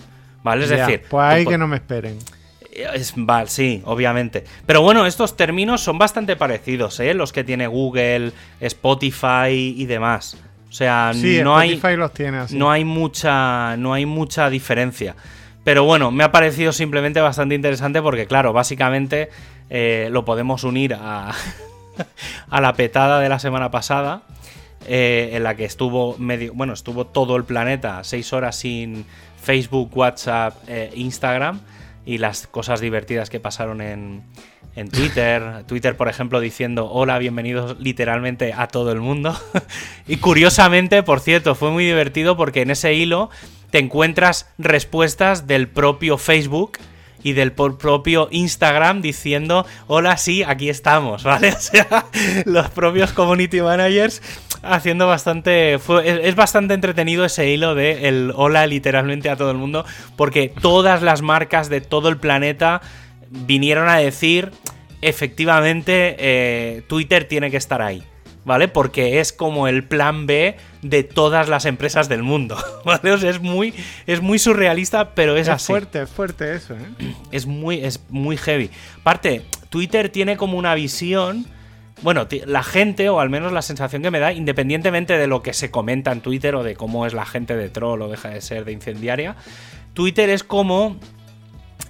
[0.44, 0.66] ¿Vale?
[0.66, 2.18] Es ya, decir, pues ahí que no me esperen.
[2.72, 4.44] Es, vale, sí, obviamente.
[4.66, 7.14] Pero bueno, estos términos son bastante parecidos, ¿eh?
[7.14, 10.38] Los que tiene Google, Spotify y demás.
[10.70, 11.74] O sea, Sí, no hay.
[11.74, 12.58] Spotify los tiene así.
[12.58, 13.78] No hay mucha.
[13.78, 15.16] No hay mucha diferencia.
[15.64, 19.30] Pero bueno, me ha parecido simplemente bastante interesante porque, claro, básicamente
[19.70, 21.32] eh, lo podemos unir a,
[22.50, 24.24] a la petada de la semana pasada.
[24.86, 26.54] eh, en la que estuvo medio.
[26.54, 29.06] Bueno, estuvo todo el planeta seis horas sin
[29.44, 31.60] Facebook, WhatsApp, eh, Instagram.
[32.06, 34.24] Y las cosas divertidas que pasaron en,
[34.76, 35.64] en Twitter.
[35.68, 39.38] Twitter, por ejemplo, diciendo hola, bienvenidos literalmente a todo el mundo.
[40.08, 43.30] y curiosamente, por cierto, fue muy divertido porque en ese hilo
[43.70, 46.78] te encuentras respuestas del propio Facebook
[47.24, 51.54] y del propio Instagram diciendo hola, sí, aquí estamos, ¿vale?
[51.54, 52.06] O sea,
[52.46, 54.22] los propios community managers
[54.64, 55.78] haciendo bastante...
[55.80, 59.86] fue- es, es bastante entretenido ese hilo de el hola literalmente a todo el mundo
[60.16, 62.82] porque todas las marcas de todo el planeta
[63.30, 64.52] vinieron a decir
[65.02, 68.04] efectivamente eh, Twitter tiene que estar ahí.
[68.46, 68.68] ¿Vale?
[68.68, 72.58] Porque es como el plan B de todas las empresas del mundo.
[72.84, 73.12] ¿Vale?
[73.14, 73.74] O sea, es muy,
[74.06, 75.68] es muy surrealista, pero es, Es así.
[75.68, 77.14] fuerte, es fuerte eso, ¿eh?
[77.32, 78.70] Es muy, es muy heavy.
[79.00, 81.46] Aparte, Twitter tiene como una visión.
[82.02, 85.54] Bueno, la gente, o al menos la sensación que me da, independientemente de lo que
[85.54, 88.42] se comenta en Twitter o de cómo es la gente de troll o deja de
[88.42, 89.36] ser de incendiaria,
[89.94, 90.98] Twitter es como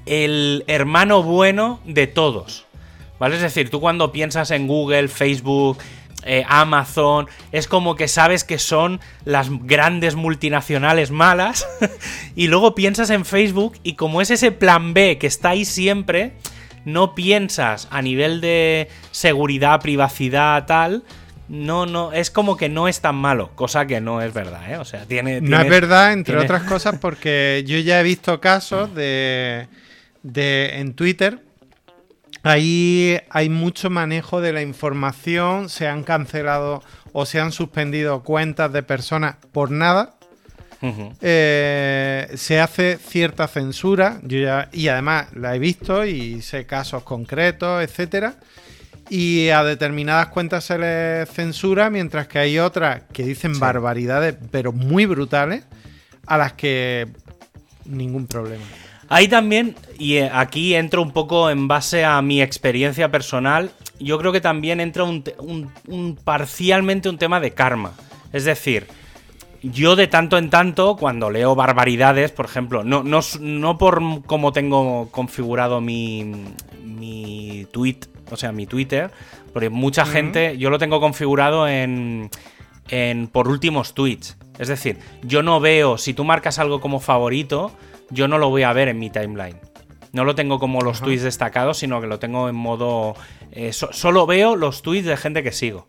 [0.06, 2.66] el hermano bueno de todos.
[3.20, 3.36] ¿Vale?
[3.36, 5.78] Es decir, tú cuando piensas en Google, Facebook,
[6.26, 11.68] eh, Amazon, es como que sabes que son las grandes multinacionales malas
[12.36, 16.34] y luego piensas en Facebook y como es ese plan B que está ahí siempre,
[16.86, 21.04] no piensas a nivel de seguridad, privacidad, tal,
[21.50, 24.78] no, no, es como que no es tan malo, cosa que no es verdad, ¿eh?
[24.78, 25.42] O sea, tiene...
[25.42, 29.68] No es verdad, entre otras cosas, porque yo ya he visto casos de,
[30.24, 31.42] de en Twitter,
[32.44, 38.72] ahí hay mucho manejo de la información, se han cancelado o se han suspendido cuentas
[38.72, 40.16] de personas por nada.
[41.22, 47.04] Eh, se hace cierta censura, yo ya, y además la he visto y sé casos
[47.04, 48.36] concretos, etcétera
[49.10, 54.72] y a determinadas cuentas se les censura, mientras que hay otras que dicen barbaridades, pero
[54.72, 55.64] muy brutales,
[56.26, 57.08] a las que
[57.86, 58.64] ningún problema.
[59.10, 64.18] Ahí también, y eh, aquí entro un poco en base a mi experiencia personal, yo
[64.18, 67.94] creo que también entra un, parcialmente un tema de karma.
[68.32, 68.88] Es decir,
[69.64, 74.52] yo de tanto en tanto, cuando leo barbaridades, por ejemplo, no, no, no por cómo
[74.52, 76.32] tengo configurado mi,
[76.84, 78.00] mi tweet
[78.32, 79.12] o sea, mi Twitter,
[79.52, 82.30] porque mucha gente, yo lo tengo configurado en,
[82.90, 84.38] en por últimos tweets.
[84.60, 87.72] Es decir, yo no veo, si tú marcas algo como favorito,
[88.10, 89.58] yo no lo voy a ver en mi timeline.
[90.12, 93.16] No lo tengo como los tweets destacados, sino que lo tengo en modo...
[93.52, 95.88] Eh, solo veo los tweets de gente que sigo.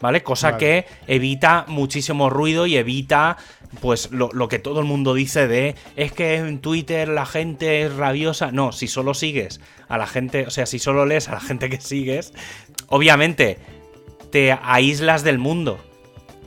[0.00, 0.22] ¿Vale?
[0.22, 3.36] Cosa que evita muchísimo ruido y evita
[3.80, 7.82] pues lo, lo, que todo el mundo dice de es que en Twitter la gente
[7.82, 8.50] es rabiosa.
[8.50, 11.70] No, si solo sigues a la gente, o sea, si solo lees a la gente
[11.70, 12.32] que sigues,
[12.88, 13.58] obviamente
[14.30, 15.78] te aíslas del mundo.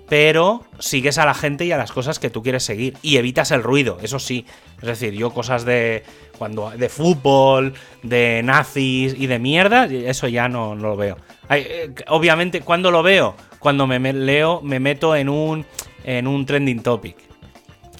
[0.09, 2.97] Pero sigues a la gente y a las cosas que tú quieres seguir.
[3.01, 4.45] Y evitas el ruido, eso sí.
[4.81, 6.03] Es decir, yo cosas de.
[6.37, 6.71] cuando.
[6.71, 11.17] de fútbol, de nazis y de mierda, eso ya no, no lo veo.
[11.49, 13.36] Eh, obviamente, cuando lo veo?
[13.60, 15.65] Cuando me leo, me meto en un
[16.03, 17.17] en un trending topic.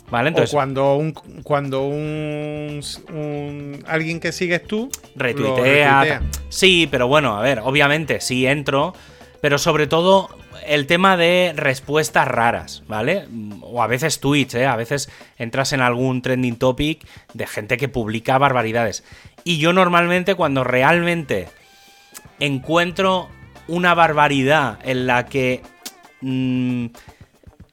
[0.10, 0.30] ¿Vale?
[0.30, 1.12] Entonces, o cuando un
[1.44, 2.82] cuando un,
[3.88, 8.94] alguien que sigues tú retuitea, Sí, pero bueno, a ver, obviamente sí entro,
[9.42, 10.30] pero sobre todo
[10.68, 13.26] el tema de respuestas raras, ¿vale?
[13.62, 14.68] O a veces tweets, ¿eh?
[14.68, 19.04] A veces entras en algún trending topic de gente que publica barbaridades.
[19.44, 21.48] Y yo normalmente cuando realmente
[22.40, 23.30] encuentro
[23.68, 25.62] una barbaridad en la que
[26.22, 26.88] mm,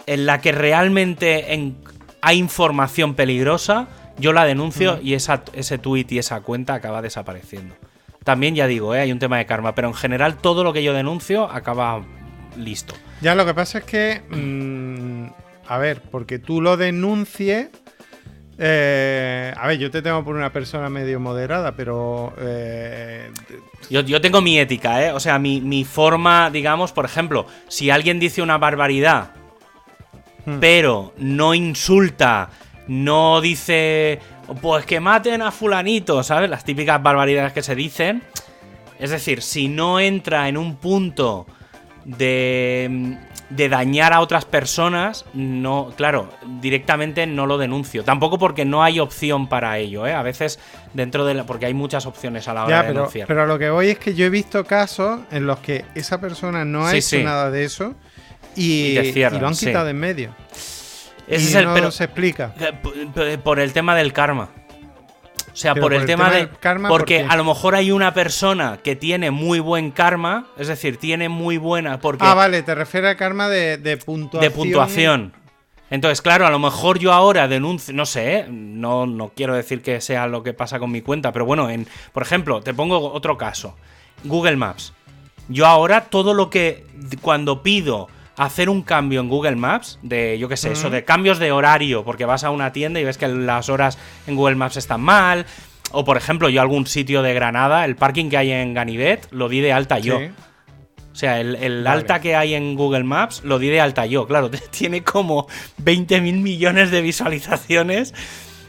[0.06, 1.74] en la que realmente
[2.20, 7.74] hay información peligrosa, yo la denuncio y esa, ese tweet y esa cuenta acaba desapareciendo.
[8.24, 9.00] También ya digo, ¿eh?
[9.00, 12.04] hay un tema de karma, pero en general todo lo que yo denuncio acaba
[12.56, 12.94] listo.
[13.20, 15.32] Ya lo que pasa es que, mm,
[15.68, 17.68] a ver, porque tú lo denuncies,
[18.60, 22.34] eh, a ver, yo te tengo por una persona medio moderada, pero...
[22.38, 23.30] Eh,
[23.88, 25.12] yo, tengo mi ética, ¿eh?
[25.12, 29.30] O sea, mi, mi, forma, digamos, por ejemplo, si alguien dice una barbaridad
[30.44, 30.58] Hmm.
[30.58, 32.50] pero no insulta,
[32.88, 34.18] no dice,
[34.60, 36.48] pues que maten a fulanito, ¿sabes?
[36.48, 38.22] Las típicas barbaridades que se dicen.
[38.98, 41.46] Es decir, si no entra en un punto
[42.04, 43.16] de,
[43.50, 48.04] de dañar a otras personas, no, claro, directamente no lo denuncio.
[48.04, 50.14] Tampoco porque no hay opción para ello, ¿eh?
[50.14, 50.58] A veces
[50.94, 53.26] dentro de la, porque hay muchas opciones a la hora de pero, denunciar.
[53.26, 56.64] Pero lo que voy es que yo he visto casos en los que esa persona
[56.64, 57.94] no ha hecho nada de eso
[58.54, 60.34] y, lo han quitado en medio.
[61.26, 62.54] Ese es el, pero, se explica.
[62.58, 64.50] Eh, por el tema del karma.
[65.52, 66.88] O sea, por, el, tema, del karma.
[66.88, 71.28] Porque a lo mejor hay una persona que tiene muy buen karma, es decir, tiene
[71.28, 71.98] muy buena.
[72.00, 74.40] Porque ah, vale, te refieres a karma de, puntuación.
[74.40, 75.32] De puntuación.
[75.90, 80.00] Entonces, claro, a lo mejor yo ahora denuncio, no sé, no, no quiero decir que
[80.00, 83.36] sea lo que pasa con mi cuenta, pero bueno, en, por ejemplo, te pongo otro
[83.36, 83.76] caso.
[84.22, 84.92] Google Maps.
[85.48, 86.86] Yo ahora todo lo que
[87.20, 88.08] cuando pido
[88.40, 92.04] hacer un cambio en Google Maps, de yo qué sé, eso de cambios de horario,
[92.04, 95.44] porque vas a una tienda y ves que las horas en Google Maps están mal.
[95.92, 99.50] O por ejemplo, yo algún sitio de Granada, el parking que hay en Ganivet, lo
[99.50, 100.20] di de alta yo.
[101.12, 104.26] O sea, el, alta que hay en Google Maps lo di de alta yo.
[104.26, 108.14] Claro, tiene como 20 mil millones de visualizaciones.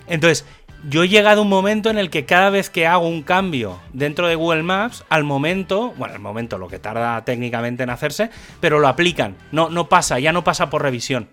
[0.08, 0.46] Entonces,
[0.90, 3.80] yo he llegado a un momento en el que cada vez que hago un cambio
[3.94, 8.30] dentro de Google Maps, al momento, bueno, al momento lo que tarda técnicamente en hacerse,
[8.60, 9.36] pero lo aplican.
[9.52, 11.30] No, no pasa, ya no pasa por revisión.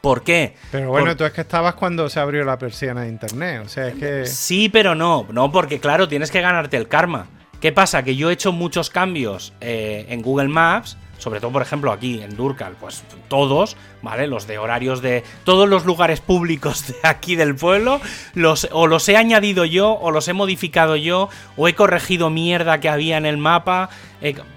[0.00, 0.54] ¿Por qué?
[0.70, 3.88] Pero bueno, tú es que estabas cuando se abrió la persiana de internet, o sea,
[3.88, 4.26] es que...
[4.26, 7.26] Sí, pero no, no, porque claro, tienes que ganarte el karma.
[7.60, 8.02] ¿Qué pasa?
[8.02, 12.22] Que yo he hecho muchos cambios eh, en Google Maps sobre todo por ejemplo aquí
[12.22, 14.26] en Durcal, pues todos, ¿vale?
[14.26, 18.00] Los de horarios de todos los lugares públicos de aquí del pueblo,
[18.34, 22.80] los, o los he añadido yo, o los he modificado yo, o he corregido mierda
[22.80, 23.90] que había en el mapa.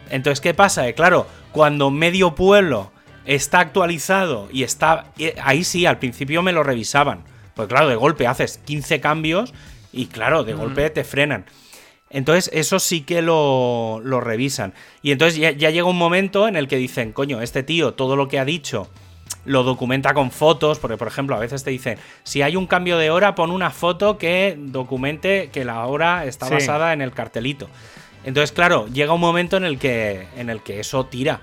[0.10, 0.88] Entonces, ¿qué pasa?
[0.88, 2.92] Eh, claro, cuando medio pueblo
[3.26, 5.12] está actualizado y está...
[5.44, 7.24] Ahí sí, al principio me lo revisaban.
[7.54, 9.54] Pues claro, de golpe haces 15 cambios
[9.92, 11.46] y claro, de golpe te frenan.
[12.10, 14.74] Entonces, eso sí que lo, lo revisan.
[15.02, 18.16] Y entonces ya, ya, llega un momento en el que dicen, coño, este tío, todo
[18.16, 18.90] lo que ha dicho,
[19.46, 22.98] lo documenta con fotos, porque por ejemplo, a veces te dicen, si hay un cambio
[22.98, 26.54] de hora, pon una foto que documente que la hora está Sí.
[26.56, 27.70] basada en el cartelito.
[28.26, 31.42] Entonces, claro, llega un momento en el que, en el que eso tira.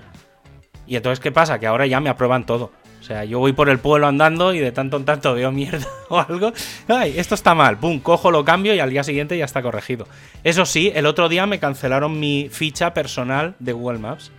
[0.85, 1.59] Y entonces, ¿qué pasa?
[1.59, 2.71] Que ahora ya me aprueban todo.
[3.07, 5.87] O sea, yo voy por el pueblo andando y de tanto en tanto veo mierda
[6.09, 6.51] o algo.
[6.89, 7.77] Ay, esto está mal.
[7.77, 10.09] Pum, cojo, lo cambio y al día siguiente ya está corregido.
[10.43, 14.31] Eso sí, el otro día me cancelaron mi ficha personal de Google Maps.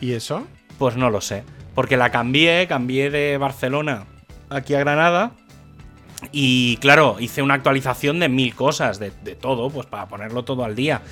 [0.00, 0.46] ¿Y eso?
[0.78, 1.42] Pues no lo sé.
[1.74, 4.04] Porque la cambié, cambié de Barcelona
[4.48, 5.32] aquí a Granada.
[6.30, 10.64] Y claro, hice una actualización de mil cosas, de, de todo, pues para ponerlo todo
[10.64, 11.02] al día.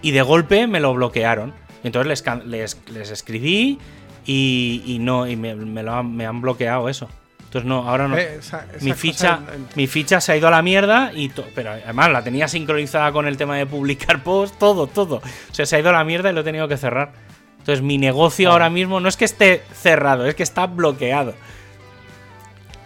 [0.00, 1.52] Y de golpe me lo bloquearon.
[1.82, 3.80] Entonces les, can- les, les escribí
[4.26, 7.08] y, y no, y me, me lo han, me han bloqueado eso.
[7.44, 8.16] Entonces no, ahora no.
[8.16, 9.40] Eh, esa- mi ficha,
[9.74, 13.26] mi ficha se ha ido a la mierda y pero además la tenía sincronizada con
[13.26, 15.16] el tema de publicar posts, todo, todo.
[15.16, 17.12] O sea, se ha ido a la mierda y lo he tenido que cerrar.
[17.58, 21.34] Entonces mi negocio ahora mismo no es que esté cerrado, es que está bloqueado.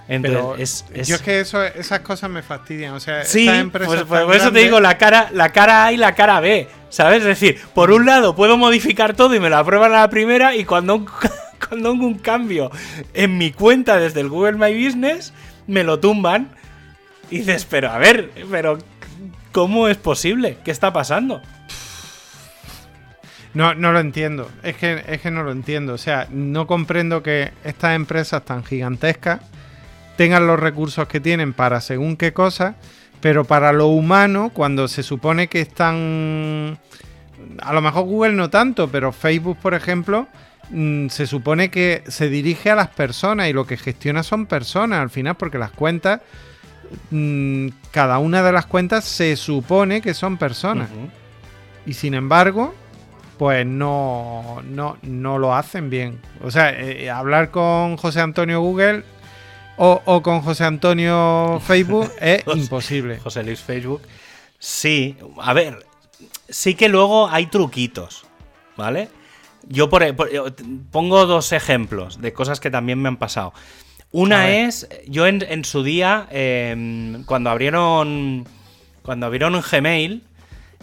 [0.09, 2.95] Entonces, Pero es, es- yo es que eso, esas cosas me fastidian.
[2.95, 5.87] O sea, Sí, estas empresas pues, pues por eso te digo la cara, la cara
[5.87, 7.19] A y la cara B, ¿sabes?
[7.19, 10.55] Es decir, por un lado puedo modificar todo y me lo aprueban a la primera
[10.55, 12.71] y cuando hago un cambio
[13.15, 15.33] en mi cuenta desde el Google My Business,
[15.67, 16.51] me lo tumban
[17.29, 18.79] y dices, pero a ver, pero
[19.51, 20.59] ¿cómo es posible?
[20.65, 21.43] ¿Qué está pasando?
[23.55, 24.51] No, no lo entiendo.
[24.63, 25.95] Es que, es que no lo entiendo.
[25.95, 29.41] O sea, no comprendo que estas empresas tan gigantescas
[30.17, 32.75] tengan los recursos que tienen para según qué cosas,
[33.21, 36.79] pero para lo humano, cuando se supone que están.
[37.61, 40.27] A lo mejor Google no tanto, pero Facebook, por ejemplo,
[40.71, 45.01] mm, se supone que se dirige a las personas y lo que gestiona son personas
[45.01, 46.21] al final, porque las cuentas.
[47.11, 50.89] mm, Cada una de las cuentas se supone que son personas.
[51.87, 52.75] Y sin embargo,
[53.39, 56.21] pues no, no, no lo hacen bien.
[56.43, 59.05] O sea, eh, hablar con José Antonio Google
[59.77, 63.19] o, o con José Antonio Facebook es imposible.
[63.19, 64.03] José Luis Facebook.
[64.59, 65.85] Sí, a ver,
[66.49, 68.27] sí que luego hay truquitos,
[68.77, 69.09] ¿vale?
[69.69, 70.05] Yo por,
[70.91, 73.53] pongo dos ejemplos de cosas que también me han pasado.
[74.13, 78.47] Una es, yo en, en su día, eh, cuando abrieron,
[79.03, 80.23] cuando abrieron Gmail,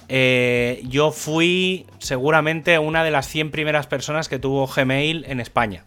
[0.09, 5.85] eh, yo fui seguramente una de las 100 primeras personas que tuvo Gmail en España.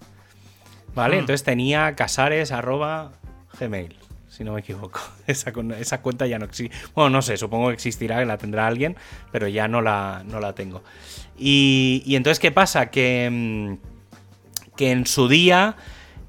[0.96, 1.16] ¿Vale?
[1.16, 1.20] Hmm.
[1.20, 3.12] Entonces tenía casares arroba
[3.61, 3.94] gmail,
[4.28, 4.98] si no me equivoco.
[5.28, 6.76] Esa, esa cuenta ya no existe.
[6.94, 8.96] Bueno, no sé, supongo que existirá, que la tendrá alguien,
[9.30, 10.82] pero ya no la, no la tengo.
[11.38, 12.90] Y, y entonces, ¿qué pasa?
[12.90, 15.76] Que, mm, que en su día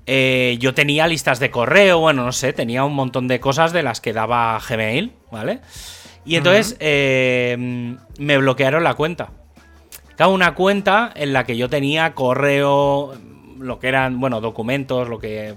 [0.05, 3.83] eh, yo tenía listas de correo, bueno, no sé, tenía un montón de cosas de
[3.83, 5.59] las que daba Gmail, ¿vale?
[6.25, 9.29] Y entonces eh, me bloquearon la cuenta.
[10.15, 13.13] Claro, una cuenta en la que yo tenía correo,
[13.59, 15.55] lo que eran, bueno, documentos, lo que.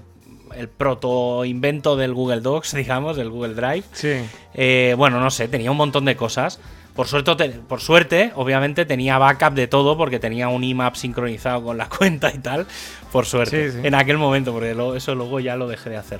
[0.55, 3.83] El proto invento del Google Docs, digamos, del Google Drive.
[3.93, 4.13] Sí.
[4.53, 6.59] Eh, bueno, no sé, tenía un montón de cosas.
[6.95, 11.63] Por suerte, te- por suerte, obviamente tenía backup de todo porque tenía un IMAP sincronizado
[11.63, 12.67] con la cuenta y tal.
[13.13, 13.87] Por suerte, Sí, sí.
[13.87, 16.19] en aquel momento, porque lo- eso luego ya lo dejé de hacer.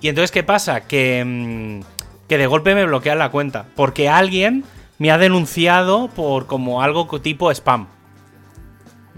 [0.00, 0.86] Y entonces, ¿qué pasa?
[0.86, 1.80] Que, mm,
[2.28, 4.64] que de golpe me bloquean la cuenta porque alguien
[4.96, 7.88] me ha denunciado por como algo tipo spam.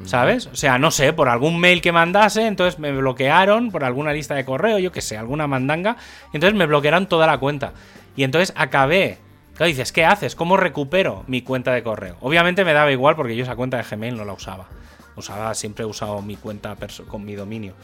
[0.05, 0.47] ¿Sabes?
[0.47, 4.35] O sea, no sé, por algún mail que mandase, entonces me bloquearon por alguna lista
[4.35, 5.97] de correo, yo que sé, alguna mandanga,
[6.33, 7.73] y entonces me bloquearon toda la cuenta.
[8.17, 9.19] Y entonces acabé.
[9.55, 10.35] Claro, dices, ¿qué haces?
[10.35, 12.17] ¿Cómo recupero mi cuenta de correo?
[12.21, 14.67] Obviamente me daba igual porque yo esa cuenta de Gmail no la usaba.
[15.15, 16.75] Usaba, siempre he usado mi cuenta
[17.09, 17.75] con mi dominio.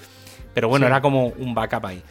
[0.55, 0.91] Pero bueno, Sí.
[0.91, 2.03] era como un backup ahí.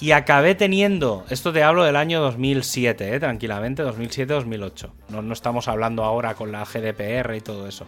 [0.00, 4.90] Y acabé teniendo, esto te hablo del año 2007, eh, tranquilamente, 2007-2008.
[5.10, 7.86] No, no estamos hablando ahora con la GDPR y todo eso.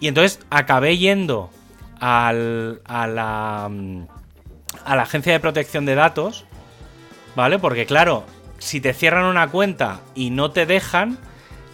[0.00, 1.50] Y entonces acabé yendo
[2.00, 6.44] al- a, la, a la agencia de protección de datos,
[7.34, 7.58] ¿vale?
[7.58, 8.24] Porque claro,
[8.58, 11.18] si te cierran una cuenta y no te dejan,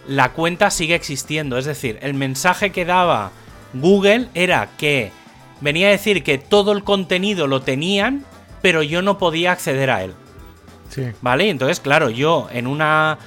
[0.07, 1.57] la cuenta sigue existiendo.
[1.57, 3.31] Es decir, el mensaje que daba
[3.73, 5.11] Google era que
[5.61, 8.25] venía a decir que todo el contenido lo tenían,
[8.61, 10.13] pero yo no podía acceder a él.
[10.89, 11.07] Sí.
[11.21, 11.47] ¿Vale?
[11.47, 13.17] Y entonces, claro, yo en una.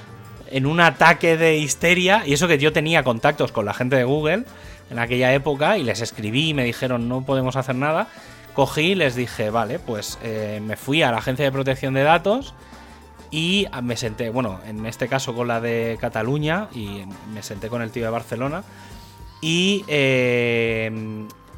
[0.49, 4.05] En un ataque de histeria, y eso que yo tenía contactos con la gente de
[4.05, 4.45] Google
[4.89, 8.07] en aquella época, y les escribí y me dijeron no podemos hacer nada,
[8.53, 12.03] cogí y les dije, vale, pues eh, me fui a la agencia de protección de
[12.03, 12.53] datos
[13.29, 17.81] y me senté, bueno, en este caso con la de Cataluña, y me senté con
[17.81, 18.63] el tío de Barcelona,
[19.41, 20.89] y eh,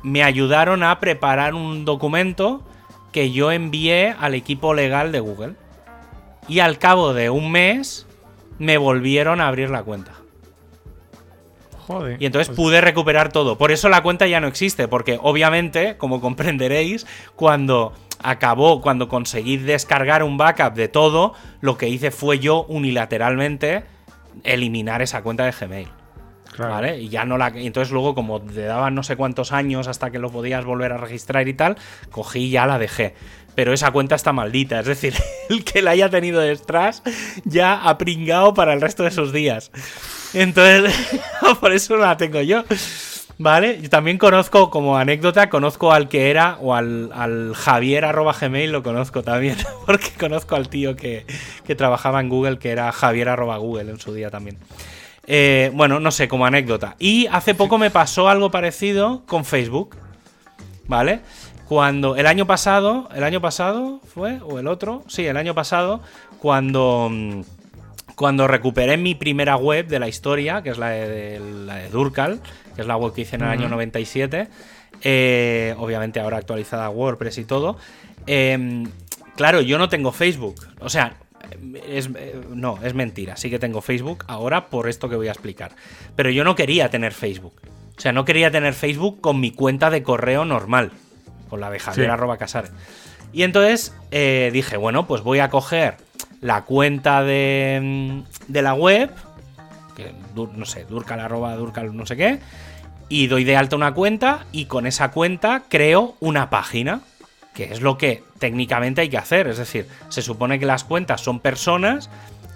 [0.03, 2.63] me ayudaron a preparar un documento
[3.11, 5.53] que yo envié al equipo legal de Google.
[6.47, 8.07] Y al cabo de un mes
[8.57, 10.13] me volvieron a abrir la cuenta.
[11.89, 12.21] Joder.
[12.21, 13.57] Y entonces Pues- pude recuperar todo.
[13.57, 19.57] Por eso la cuenta ya no existe, porque obviamente, como comprenderéis, cuando acabó, cuando conseguí
[19.57, 23.85] descargar un backup de todo, lo que hice fue yo unilateralmente
[24.43, 25.87] eliminar esa cuenta de Gmail.
[26.53, 26.73] Claro.
[26.73, 26.99] ¿Vale?
[26.99, 27.57] Y ya no la.
[27.57, 30.91] y entonces luego, como te daban no sé cuántos años hasta que lo podías volver
[30.91, 31.75] a registrar y tal,
[32.11, 33.15] cogí y ya la dejé.
[33.55, 34.79] Pero esa cuenta está maldita.
[34.79, 35.15] Es decir,
[35.49, 37.01] el que la haya tenido detrás
[37.45, 39.71] ya ha pringado para el resto de sus días.
[40.33, 40.93] Entonces,
[41.59, 42.63] por eso no la tengo yo.
[43.41, 43.79] ¿Vale?
[43.81, 48.69] Yo también conozco, como anécdota, conozco al que era, o al, al Javier arroba Gmail,
[48.69, 49.55] lo conozco también,
[49.85, 51.25] porque conozco al tío que,
[51.63, 54.57] que trabajaba en Google, que era Javier arroba Google en su día también.
[55.25, 56.95] Eh, bueno, no sé, como anécdota.
[56.99, 59.95] Y hace poco me pasó algo parecido con Facebook.
[60.87, 61.21] ¿Vale?
[61.67, 66.01] Cuando el año pasado, el año pasado fue, o el otro, sí, el año pasado,
[66.39, 67.41] cuando, mm,
[68.19, 72.41] cuando recuperé mi primera web de la historia, que es la de, la de Durcal,
[72.75, 74.49] que es la web que hice en el año 97,
[75.01, 77.77] eh, obviamente ahora actualizada a WordPress y todo.
[78.27, 78.83] eh,
[79.37, 80.55] claro, yo no tengo Facebook.
[80.81, 81.13] O sea,
[81.87, 83.37] es, eh, no, es mentira.
[83.37, 85.71] Sí que tengo Facebook ahora por esto que voy a explicar.
[86.17, 87.53] Pero yo no quería tener Facebook.
[87.97, 90.91] O sea, no quería tener Facebook con mi cuenta de correo normal.
[91.49, 92.11] Con la de Javier Sí.
[92.11, 92.73] arroba Casares.
[93.31, 96.08] Y entonces eh, dije, bueno, pues voy a coger
[96.41, 99.11] la cuenta de, de la web.
[99.95, 102.39] Que, no sé, Durcal arroba Durcal no sé qué.
[103.09, 107.01] Y doy de alta una cuenta y con esa cuenta creo una página
[107.53, 109.47] que es lo que técnicamente hay que hacer.
[109.47, 112.09] Es decir, se supone que las cuentas son personas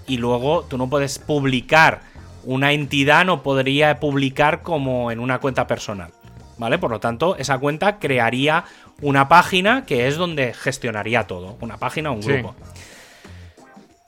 [0.07, 2.01] y luego tú no puedes publicar,
[2.45, 6.11] una entidad no podría publicar como en una cuenta personal.
[6.57, 6.77] ¿Vale?
[6.77, 8.63] Por lo tanto, esa cuenta crearía
[9.01, 11.57] una página que es donde gestionaría todo.
[11.61, 12.31] Una página o un Sí.
[12.31, 12.55] grupo.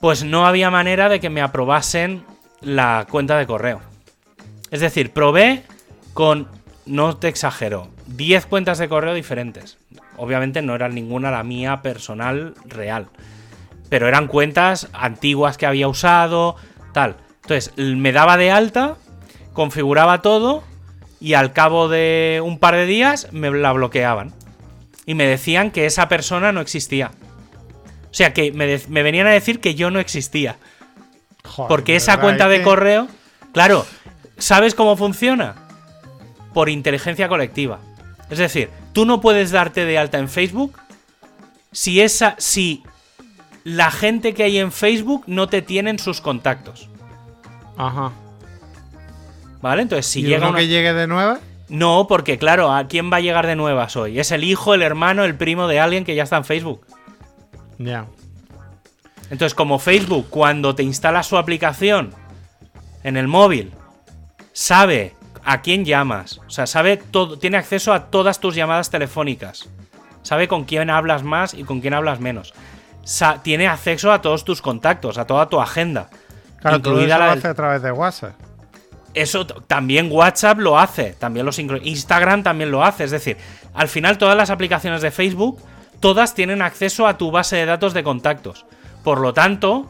[0.00, 2.24] Pues no había manera de que me aprobasen
[2.60, 3.80] la cuenta de correo.
[4.70, 5.62] Es decir, probé
[6.12, 6.48] con,
[6.84, 9.78] no te exagero, 10 cuentas de correo diferentes.
[10.16, 13.08] Obviamente no era ninguna la mía personal real.
[13.88, 16.56] Pero eran cuentas antiguas que había usado,
[16.92, 17.16] tal.
[17.42, 18.96] Entonces, me daba de alta,
[19.52, 20.64] configuraba todo
[21.20, 24.32] y al cabo de un par de días me la bloqueaban.
[25.06, 27.12] Y me decían que esa persona no existía.
[28.16, 30.56] O sea, que me, venían a decir que yo no existía.
[31.44, 33.08] Joder, Porque esa cuenta de que- correo,
[33.52, 33.84] claro,
[34.38, 35.54] ¿sabes cómo funciona?
[36.54, 37.78] Por inteligencia colectiva.
[38.30, 40.78] Es decir, tú no puedes darte de alta en Facebook
[41.72, 42.84] si esa si
[43.64, 46.88] la gente que hay en Facebook no te tiene en sus contactos,
[47.76, 48.12] Ajá.
[49.60, 49.82] ¿vale?
[49.82, 50.60] Entonces, si ¿Y llega uno una...
[50.60, 51.38] que llegue de nueva?
[51.68, 54.18] No, porque claro, ¿a quién va a llegar de nuevas hoy?
[54.18, 56.80] Es el hijo, el hermano, el primo de alguien que ya está en Facebook.
[57.78, 58.06] Ya.
[59.30, 62.14] Entonces, como Facebook, cuando te instala su aplicación
[63.02, 63.72] en el móvil,
[64.52, 65.14] sabe
[65.44, 69.68] a quién llamas, o sea, sabe todo, tiene acceso a todas tus llamadas telefónicas,
[70.22, 72.52] sabe con quién hablas más y con quién hablas menos,
[73.04, 76.08] Sa- tiene acceso a todos tus contactos, a toda tu agenda,
[76.60, 78.32] Claro, todo eso la lo hace a través de WhatsApp.
[79.14, 83.36] eso también WhatsApp lo hace, también lo sincro- Instagram también lo hace, es decir,
[83.74, 85.60] al final todas las aplicaciones de Facebook,
[86.00, 88.64] todas tienen acceso a tu base de datos de contactos.
[89.04, 89.86] Por lo tanto,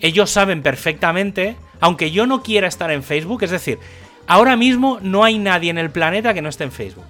[0.00, 3.78] ellos saben perfectamente, aunque yo no quiera estar en Facebook, es decir,
[4.26, 7.04] ahora mismo no hay nadie en el planeta que no esté en Facebook.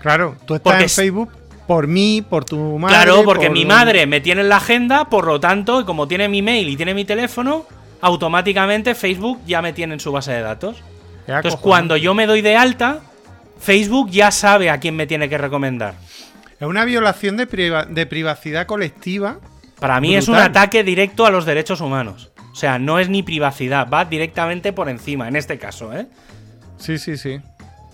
[0.00, 1.30] Claro, tú estás Porque en Facebook
[1.66, 2.94] por mí, por tu madre.
[2.96, 6.28] claro, porque por- mi madre me tiene en la agenda, por lo tanto, como tiene
[6.28, 7.66] mi mail y tiene mi teléfono,
[8.00, 10.76] automáticamente Facebook ya me tiene en su base de datos.
[11.26, 11.60] Entonces, cojones.
[11.62, 13.00] cuando yo me doy de alta,
[13.58, 15.94] Facebook ya sabe a quién me tiene que recomendar.
[16.60, 19.38] Es una violación de, priva- de privacidad colectiva.
[19.78, 22.30] Para mí es un ataque directo a los derechos humanos.
[22.50, 26.06] O sea, no es ni privacidad, va directamente por encima, en este caso, ¿eh?
[26.78, 27.40] Sí, sí, sí.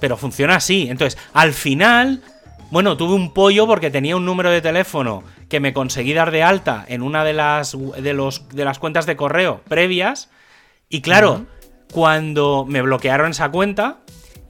[0.01, 0.87] Pero funciona así.
[0.89, 2.23] Entonces, al final,
[2.71, 6.45] bueno, tuve un pollo porque tenía un número de teléfono que me conseguí dar de
[6.45, 10.31] alta en una de las, de los, de las cuentas de correo previas.
[10.89, 11.47] Y claro,
[11.93, 13.99] cuando me bloquearon esa cuenta,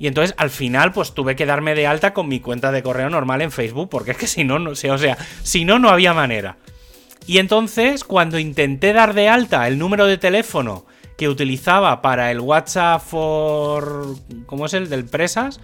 [0.03, 3.09] y entonces al final pues tuve que darme de alta con mi cuenta de correo
[3.09, 5.91] normal en Facebook, porque es que si no, no sé, o sea, si no, no
[5.91, 6.57] había manera.
[7.25, 10.85] Y entonces, cuando intenté dar de alta el número de teléfono
[11.17, 14.17] que utilizaba para el WhatsApp for.
[14.47, 15.61] ¿Cómo es el del Presas?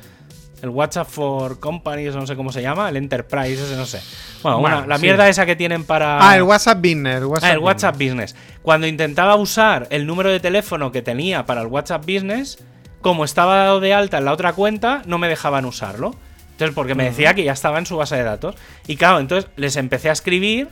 [0.63, 4.01] El WhatsApp for Companies, no sé cómo se llama, el Enterprise, ese no sé.
[4.45, 5.03] Bueno, Bueno, una- la sí.
[5.03, 6.19] mierda esa que tienen para.
[6.31, 7.25] Ah, el WhatsApp Business.
[7.25, 7.65] WhatsApp, Ah, el Business.
[7.65, 8.37] WhatsApp Business.
[8.63, 12.59] Cuando intentaba usar el número de teléfono que tenía para el WhatsApp Business,
[13.01, 16.15] como estaba dado de alta en la otra cuenta, no me dejaban usarlo.
[16.53, 18.57] Entonces, porque me decía que ya estaba en su base de datos.
[18.87, 20.69] Y claro, entonces les empecé a escribir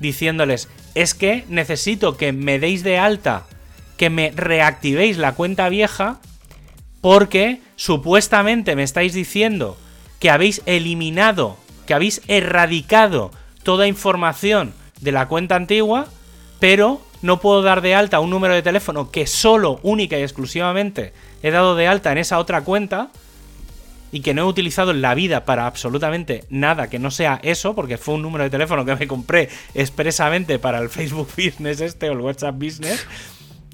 [0.00, 3.44] diciéndoles, es que necesito que me deis de alta,
[3.96, 6.20] que me reactivéis la cuenta vieja,
[7.04, 9.76] Porque supuestamente me estáis diciendo
[10.20, 13.30] que habéis eliminado, que habéis erradicado
[13.62, 16.06] toda información de la cuenta antigua,
[16.60, 21.14] pero no puedo dar de alta un número de teléfono que solo, única y exclusivamente
[21.42, 23.08] he dado de alta en esa otra cuenta
[24.12, 27.74] y que no he utilizado en la vida para absolutamente nada que no sea eso,
[27.74, 32.10] porque fue un número de teléfono que me compré expresamente para el Facebook Business este
[32.10, 33.06] o el WhatsApp Business.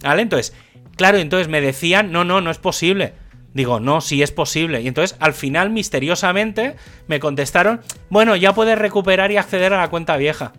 [0.01, 0.23] ¿Vale?
[0.23, 0.55] Entonces,
[0.95, 3.15] claro, entonces me decían, no, no, no es posible.
[3.53, 4.81] Digo, no, sí es posible.
[4.81, 6.77] Y entonces, al final, misteriosamente,
[7.09, 7.81] me contestaron,
[8.11, 10.53] bueno, ya puedes recuperar y acceder a la cuenta vieja.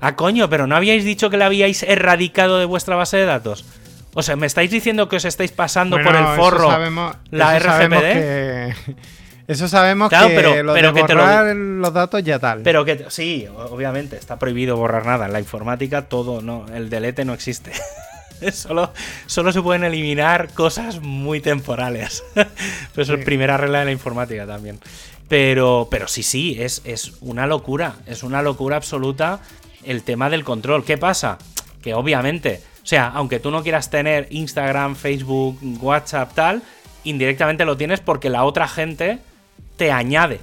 [0.00, 3.64] Ah, coño, pero ¿no habíais dicho que la habíais erradicado de vuestra base de datos?
[4.14, 6.68] O sea, ¿me estáis diciendo que os estáis pasando por el forro
[7.30, 8.74] la RGPD?
[9.48, 12.62] eso sabemos que pero, lo de borrar los datos ya tal.
[12.62, 15.26] Pero que sí, obviamente está prohibido borrar nada.
[15.26, 17.72] En la informática todo, no, el delete no existe.
[18.52, 18.92] solo,
[19.26, 22.22] solo se pueden eliminar cosas muy temporales.
[22.34, 22.48] Pero
[22.96, 24.78] eso es primera regla de la informática también.
[25.28, 27.96] Pero, pero sí, sí, es, es una locura.
[28.06, 29.40] Es una locura absoluta
[29.86, 30.84] el tema del control.
[30.84, 31.38] ¿Qué pasa?
[31.82, 36.62] Que obviamente o sea, aunque tú no quieras tener Instagram, Facebook, WhatsApp, tal,
[37.02, 39.20] indirectamente lo tienes porque la otra gente
[39.78, 40.38] te añade.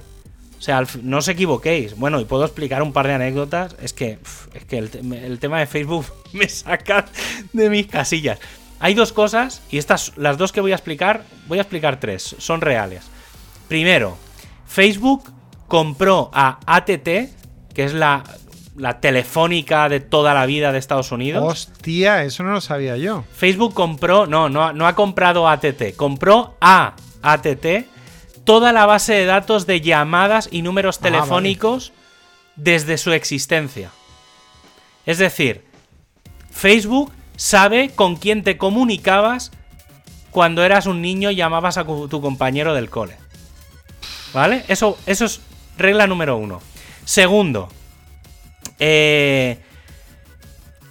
[0.58, 1.96] O sea, no os equivoquéis.
[1.96, 3.76] Bueno, y puedo explicar un par de anécdotas.
[3.80, 4.18] Es que,
[4.54, 7.06] es que el, tema de Facebook me saca
[7.52, 8.40] de mis casillas.
[8.80, 12.34] Hay dos cosas, y estas, las dos que voy a explicar, voy a explicar tres,
[12.38, 13.04] son reales.
[13.68, 14.18] Primero,
[14.66, 15.32] Facebook
[15.68, 17.30] compró a ATT,
[17.72, 18.24] que es la
[18.76, 21.44] la telefónica de toda la vida de Estados Unidos.
[21.44, 23.24] Hostia, eso no lo sabía yo.
[23.34, 27.86] Facebook compró, no, no, no ha comprado ATT, compró a ATT
[28.44, 31.92] toda la base de datos de llamadas y números ah, telefónicos
[32.56, 33.90] desde su existencia.
[35.06, 35.64] Es decir,
[36.50, 39.52] Facebook sabe con quién te comunicabas
[40.30, 43.16] cuando eras un niño y llamabas a tu compañero del cole.
[44.32, 44.64] ¿Vale?
[44.68, 45.40] Eso, eso es
[45.76, 46.60] regla número uno.
[47.04, 47.68] Segundo,
[48.84, 49.58] eh,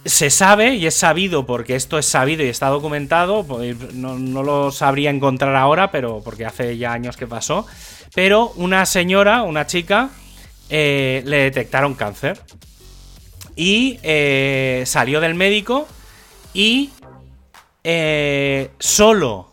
[0.06, 4.72] se sabe y es sabido, porque esto es sabido y está documentado, pues, no, lo
[4.72, 7.66] sabría encontrar ahora, pero porque hace ya años que pasó,
[8.14, 10.08] pero una señora, una chica,
[10.70, 12.40] eh, le detectaron cáncer
[13.56, 15.86] y eh, salió del médico
[16.54, 16.92] y
[18.78, 19.52] solo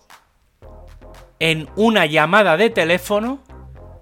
[1.39, 3.39] en una llamada de teléfono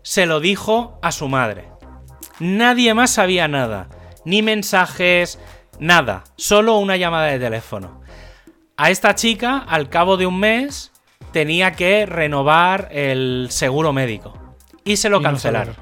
[0.03, 1.65] se lo dijo a su madre.
[2.39, 3.89] Nadie más sabía nada
[4.27, 5.39] ni mensajes,
[5.79, 8.01] nada, solo una llamada de teléfono.
[8.75, 10.91] A esta chica, al cabo de un mes,
[11.31, 14.37] tenía que renovar el seguro médico.
[14.83, 15.75] Y se lo cancelaron.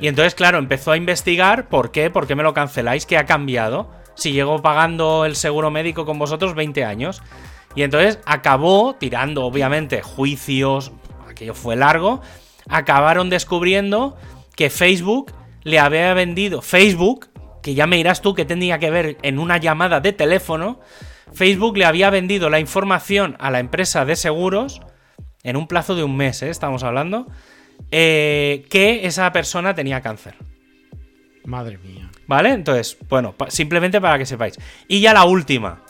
[0.00, 3.26] y entonces, claro, empezó a investigar por qué, por qué me lo canceláis, qué ha
[3.26, 3.92] cambiado.
[4.16, 7.22] Si llego pagando el seguro médico con vosotros 20 años.
[7.76, 10.90] Y entonces acabó tirando, obviamente, juicios,
[11.30, 12.22] aquello fue largo,
[12.68, 14.16] acabaron descubriendo
[14.56, 15.32] que Facebook
[15.62, 17.28] le había vendido, Facebook
[17.66, 20.78] que ya me dirás tú que tendría que ver en una llamada de teléfono,
[21.32, 24.80] Facebook le había vendido la información a la empresa de seguros
[25.42, 26.48] en un plazo de un mes, ¿eh?
[26.48, 27.26] estamos hablando,
[27.90, 30.36] eh, que esa persona tenía cáncer.
[31.44, 32.08] Madre mía.
[32.28, 32.50] ¿Vale?
[32.50, 34.56] Entonces, bueno, simplemente para que sepáis.
[34.86, 35.82] Y ya la última,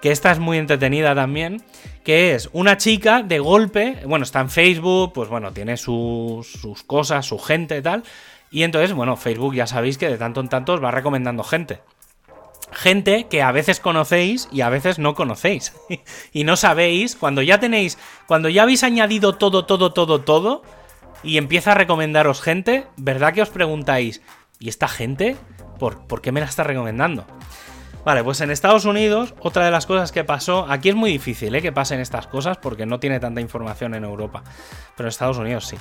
[0.00, 1.62] que esta es muy entretenida también,
[2.04, 6.84] que es una chica de golpe, bueno, está en Facebook, pues bueno, tiene sus, sus
[6.84, 8.02] cosas, su gente y tal,
[8.50, 11.80] y entonces, bueno, Facebook ya sabéis que de tanto en tanto os va recomendando gente.
[12.70, 15.74] Gente que a veces conocéis y a veces no conocéis.
[16.32, 20.62] y no sabéis, cuando ya tenéis, cuando ya habéis añadido todo, todo, todo, todo,
[21.22, 24.22] y empieza a recomendaros gente, ¿verdad que os preguntáis,
[24.58, 25.36] ¿y esta gente?
[25.78, 27.26] ¿Por, ¿por qué me la está recomendando?
[28.04, 31.54] Vale, pues en Estados Unidos, otra de las cosas que pasó, aquí es muy difícil
[31.54, 31.60] ¿eh?
[31.60, 34.42] que pasen estas cosas porque no tiene tanta información en Europa,
[34.96, 35.76] pero en Estados Unidos sí.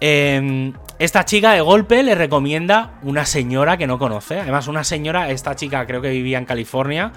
[0.00, 4.40] Em, esta chica de golpe le recomienda una señora que no conoce.
[4.40, 7.12] Además, una señora, esta chica creo que vivía en California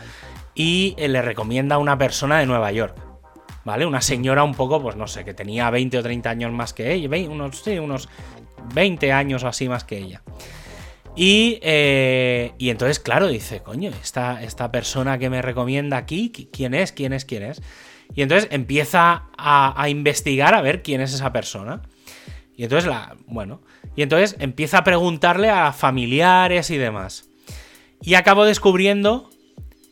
[0.54, 2.96] y eh, le recomienda a una persona de Nueva York.
[3.64, 3.86] ¿Vale?
[3.86, 6.92] Una señora un poco, pues no sé, que tenía 20 o 30 años más que
[6.92, 7.10] ella.
[7.30, 8.10] unos, sí, unos
[8.74, 10.22] 20 años o así más que ella.
[11.16, 16.74] Y, eh, y entonces, claro, dice, coño, esta, esta persona que me recomienda aquí, ¿quién
[16.74, 16.92] es?
[16.92, 17.24] ¿Quién es?
[17.24, 17.62] ¿Quién es?
[18.14, 21.82] Y entonces empieza a investigar a ver quién es esa persona.
[22.64, 23.18] Y entonces la.
[23.28, 23.60] Bueno.
[23.94, 27.30] Y entonces empieza a preguntarle a familiares y demás.
[28.02, 29.30] Y acabo descubriendo.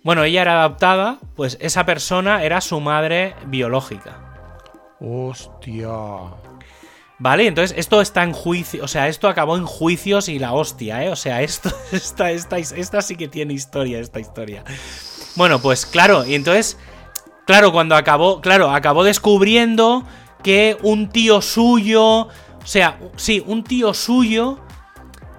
[0.06, 4.64] Bueno, ella era adoptada, pues esa persona era su madre biológica.
[5.02, 5.90] Hostia.
[7.20, 11.04] Vale, entonces esto está en juicio, o sea, esto acabó en juicios y la hostia,
[11.04, 11.10] ¿eh?
[11.10, 14.64] O sea, esto, esta, esta, esta sí que tiene historia, esta historia.
[15.36, 16.78] Bueno, pues claro, y entonces
[17.46, 20.06] Claro, cuando acabó, claro, acabó descubriendo
[20.42, 22.30] que un tío suyo,
[22.64, 24.60] o sea, sí, un tío suyo,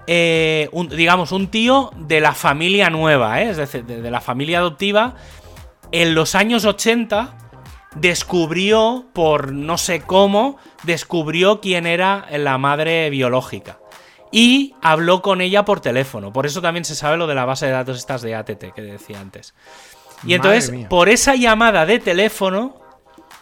[0.07, 3.51] eh, digamos, un tío de la familia nueva, ¿eh?
[3.51, 5.15] es decir, de, la familia adoptiva,
[5.93, 7.37] en los años 80
[7.95, 13.79] descubrió, por no sé cómo, descubrió quién era la madre biológica.
[14.35, 16.33] Y habló con ella por teléfono.
[16.33, 18.81] Por eso también se sabe lo de la base de datos estas de ATT que
[18.81, 19.55] decía antes.
[20.27, 22.81] Y entonces, por esa llamada de teléfono,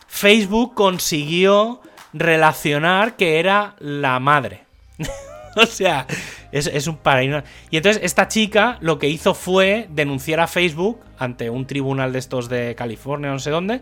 [0.08, 1.80] Facebook consiguió
[2.12, 4.64] relacionar que era la madre.
[5.56, 6.06] o sea,
[6.52, 7.42] es, un paraíso.
[7.70, 12.18] Y entonces esta chica lo que hizo fue denunciar a Facebook ante un tribunal de
[12.18, 13.80] estos de California, no sé dónde,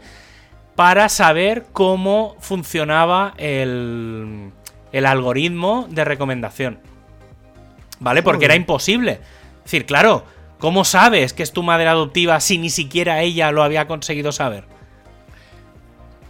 [0.74, 4.51] para saber cómo funcionaba el,
[4.93, 6.79] el algoritmo de recomendación.
[8.01, 8.22] ¿Vale?
[8.22, 9.12] Porque era imposible.
[9.59, 10.24] Es decir, claro,
[10.59, 14.78] ¿cómo sabes que es tu madre adoptiva si ni siquiera ella lo había conseguido saber?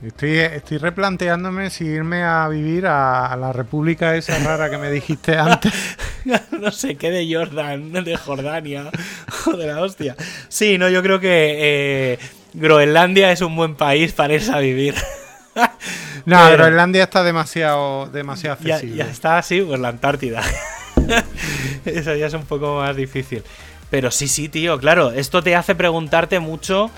[0.00, 5.36] Estoy, estoy replanteándome si irme a vivir a, la república esa rara que me dijiste
[5.36, 5.72] antes.
[6.52, 8.90] no sé qué de Jordan, de Jordania
[9.46, 10.14] o de la hostia.
[10.48, 11.56] Sí, no, yo creo que
[12.12, 12.18] eh,
[12.54, 14.94] Groenlandia es un buen país para irse a vivir.
[16.24, 18.96] no, Groenlandia está demasiado, demasiado accesible.
[18.96, 20.42] Ya, está así, pues la Antártida.
[21.84, 23.42] Eso ya es un poco más difícil.
[23.90, 26.88] Pero sí, sí, tío, claro, esto te hace preguntarte mucho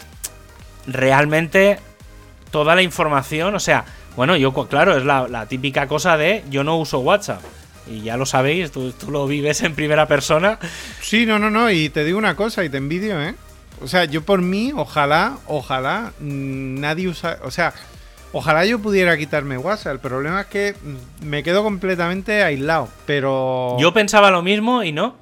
[0.86, 1.78] realmente
[2.50, 3.84] toda la información, o sea,
[4.16, 7.40] bueno, yo, claro, es la, típica cosa de yo no uso WhatsApp.
[7.88, 10.58] Y ya lo sabéis, tú, lo vives en primera persona.
[11.00, 13.34] Sí, no, no, no, y te digo una cosa y te envidio, ¿eh?
[13.82, 17.72] O sea, yo por mí, ojalá, ojalá mm, nadie usa, o sea,
[18.32, 19.94] ojalá yo pudiera quitarme WhatsApp.
[19.94, 23.76] El problema es que mm, me quedo completamente aislado, pero...
[23.80, 25.16] Yo pensaba lo mismo y no.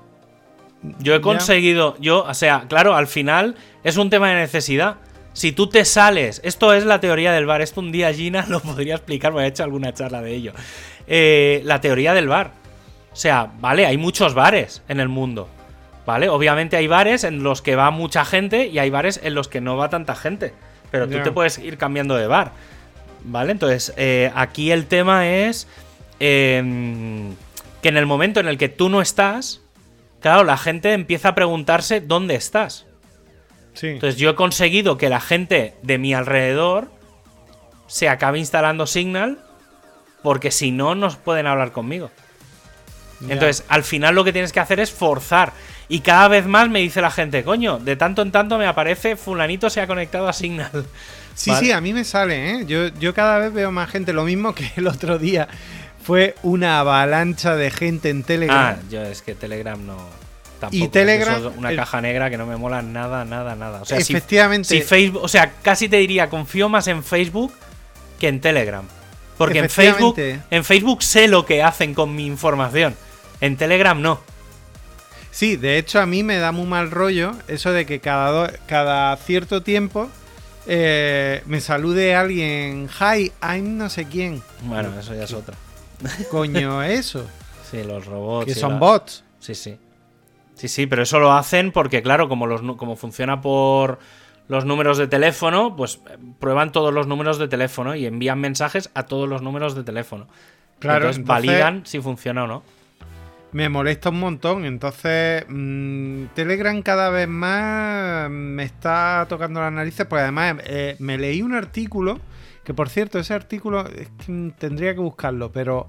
[0.98, 4.96] Yo he conseguido, yo, o sea, claro, al final es un tema de necesidad
[5.38, 8.58] si tú te sales, esto es la teoría del bar, esto un día Gina lo
[8.58, 10.52] podría explicar, me ha hecho alguna charla de ello.
[11.06, 12.50] Eh, la teoría del bar.
[13.12, 15.48] O sea, vale, hay muchos bares en el mundo.
[16.04, 16.28] ¿Vale?
[16.28, 19.60] Obviamente hay bares en los que va mucha gente y hay bares en los que
[19.60, 20.54] no va tanta gente.
[20.90, 22.50] Pero tú te puedes ir cambiando de bar.
[23.22, 23.52] ¿Vale?
[23.52, 25.68] Entonces, eh, aquí el tema es
[26.18, 27.32] em,
[27.80, 29.60] que en el momento en el que tú no estás,
[30.18, 32.87] claro, la gente empieza a preguntarse dónde estás.
[33.82, 36.90] Entonces yo he conseguido que la gente de mi alrededor
[37.86, 39.38] se acabe instalando Signal
[40.22, 42.10] porque si no, no pueden hablar conmigo.
[43.22, 45.52] Entonces, al final lo que tienes que hacer es forzar.
[45.88, 49.16] Y cada vez más me dice la gente, coño, de tanto en tanto me aparece
[49.16, 50.70] fulanito se ha conectado a Signal.
[51.34, 52.66] Sí, sí, a mí me sale, ¿eh?
[52.66, 55.46] Yo, yo cada vez veo más gente, lo mismo que el otro día.
[56.02, 58.76] Fue una avalancha de gente en Telegram.
[58.76, 59.98] Ah, yo es que Telegram no
[60.70, 61.52] y Telegram.
[61.56, 63.82] una caja negra que no me mola nada, nada, nada.
[63.82, 64.68] O sea, efectivamente.
[64.68, 67.52] Si, Facebook, o sea, casi te diría, confío más en Facebook
[68.18, 68.84] que en Telegram.
[69.36, 72.96] Porque en Facebook, en Facebook sé lo que hacen con mi información.
[73.40, 74.20] En Telegram no.
[75.30, 79.16] Sí, de hecho a mí me da muy mal rollo eso de que cada, cada
[79.18, 80.08] cierto tiempo
[80.66, 84.42] eh, me salude alguien, hi, I'm no sé quién.
[84.62, 85.56] Bueno, eso ya es otra.
[86.30, 87.24] Coño, eso.
[87.70, 88.46] Sí, los robots.
[88.46, 89.22] Que son bots.
[89.40, 89.78] Sí, sí.
[90.58, 94.00] Sí, sí, pero eso lo hacen porque, claro, como, los, como funciona por
[94.48, 98.90] los números de teléfono, pues eh, prueban todos los números de teléfono y envían mensajes
[98.94, 100.26] a todos los números de teléfono.
[100.80, 102.62] Claro, entonces, validan si funciona o no.
[103.52, 104.64] Me molesta un montón.
[104.64, 110.06] Entonces, mm, Telegram cada vez más me está tocando las narices.
[110.06, 112.18] Porque además eh, me leí un artículo.
[112.64, 115.50] Que por cierto, ese artículo es que tendría que buscarlo.
[115.52, 115.88] Pero,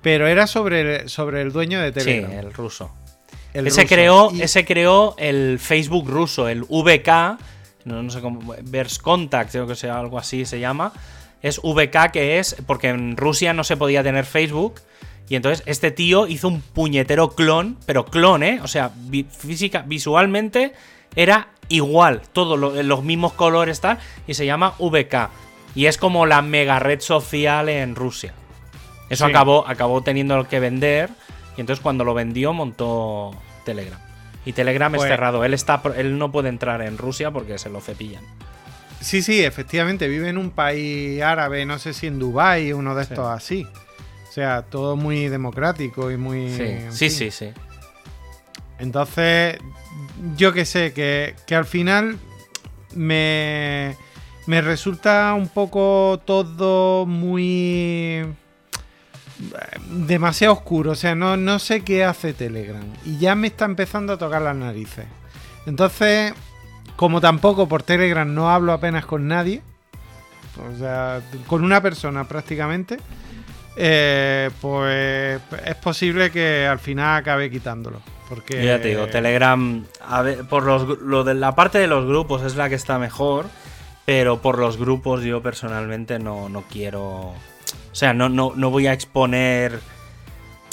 [0.00, 2.30] pero era sobre, sobre el dueño de Telegram.
[2.30, 2.92] Sí, el ruso
[3.54, 7.38] ese, creó, ese creó el Facebook ruso, el VK,
[7.84, 10.92] no, sé cómo, Vers Contact, creo que sea algo así se llama.
[11.42, 14.80] Es VK que es, porque en Rusia no se podía tener Facebook.
[15.28, 18.60] Y entonces este tío hizo un puñetero clon, pero clon, ¿eh?
[18.62, 18.90] O sea,
[19.30, 20.72] física, visualmente
[21.16, 25.30] era igual, todos los mismos colores tal, y se llama VK.
[25.74, 28.34] Y es como la mega red social en Rusia.
[29.08, 31.10] Eso acabó, acabó teniendo que vender
[31.56, 33.32] y entonces cuando lo vendió montó
[33.64, 33.98] Telegram.
[34.44, 35.44] Y Telegram es pues- cerrado.
[35.44, 38.24] Él, está, él no puede entrar en Rusia porque se lo cepillan.
[39.00, 40.08] Sí, sí, efectivamente.
[40.08, 43.66] Vive en un país árabe, no sé si en Dubái, uno de estos así.
[44.28, 46.50] O sea, todo muy democrático y muy...
[46.90, 47.50] Sí, sí, sí,
[48.78, 49.58] Entonces,
[50.36, 52.18] yo que sé, que, que al final
[52.94, 53.96] me,
[54.46, 58.24] me resulta un poco todo muy
[59.90, 60.92] demasiado oscuro.
[60.92, 62.84] O sea, no, no sé qué hace Telegram.
[63.04, 65.06] Y ya me está empezando a tocar las narices.
[65.66, 66.34] Entonces,
[66.96, 69.62] como tampoco por Telegram no hablo apenas con nadie,
[70.56, 72.98] o sea, con una persona prácticamente,
[73.76, 78.00] eh, pues es posible que al final acabe quitándolo.
[78.28, 78.64] Porque...
[78.64, 82.42] Ya te digo, Telegram, a ver, por los, lo de la parte de los grupos
[82.42, 83.46] es la que está mejor,
[84.04, 87.34] pero por los grupos yo personalmente no, no quiero...
[87.90, 89.80] O sea, no, no, no voy a exponer...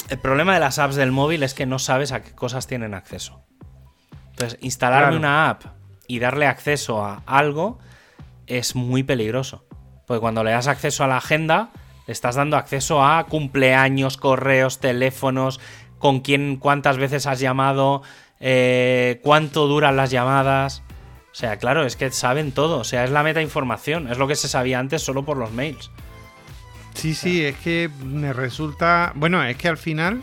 [0.10, 2.94] El problema de las apps del móvil es que no sabes a qué cosas tienen
[2.96, 3.42] acceso.
[4.32, 5.18] Entonces, instalarme Claro.
[5.18, 5.64] una app
[6.08, 7.78] y darle acceso a algo
[8.48, 9.66] es muy peligroso.
[10.08, 11.70] Porque cuando le das acceso a la agenda,
[12.08, 15.60] le estás dando acceso a cumpleaños, correos, teléfonos,
[16.00, 18.02] con quién, cuántas veces has llamado,
[18.40, 20.82] eh, cuánto duran las llamadas.
[21.32, 22.80] O sea, claro, es que saben todo.
[22.80, 24.12] O sea, es la meta información.
[24.12, 25.92] Es lo que se sabía antes solo por los mails.
[27.00, 29.12] Sí, sí, es que me resulta.
[29.16, 30.22] Bueno, es que al final.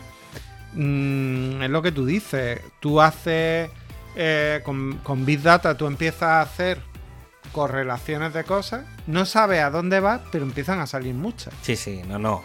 [0.73, 2.61] mm, es lo que tú dices.
[2.79, 3.69] Tú haces.
[4.15, 6.81] eh, con, con Big Data, tú empiezas a hacer
[7.51, 8.85] correlaciones de cosas.
[9.05, 11.53] No sabes a dónde vas, pero empiezan a salir muchas.
[11.61, 12.43] Sí, sí, no, no.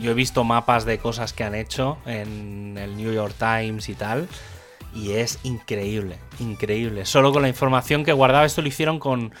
[0.00, 3.94] Yo he visto mapas de cosas que han hecho en el New York Times y
[3.94, 4.26] tal.
[4.94, 7.04] Y es increíble, increíble.
[7.04, 9.34] Solo con la información que guardaba, esto lo hicieron con,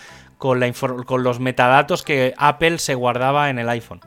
[0.44, 4.02] con, la infor- con los metadatos que Apple se guardaba en el iPhone.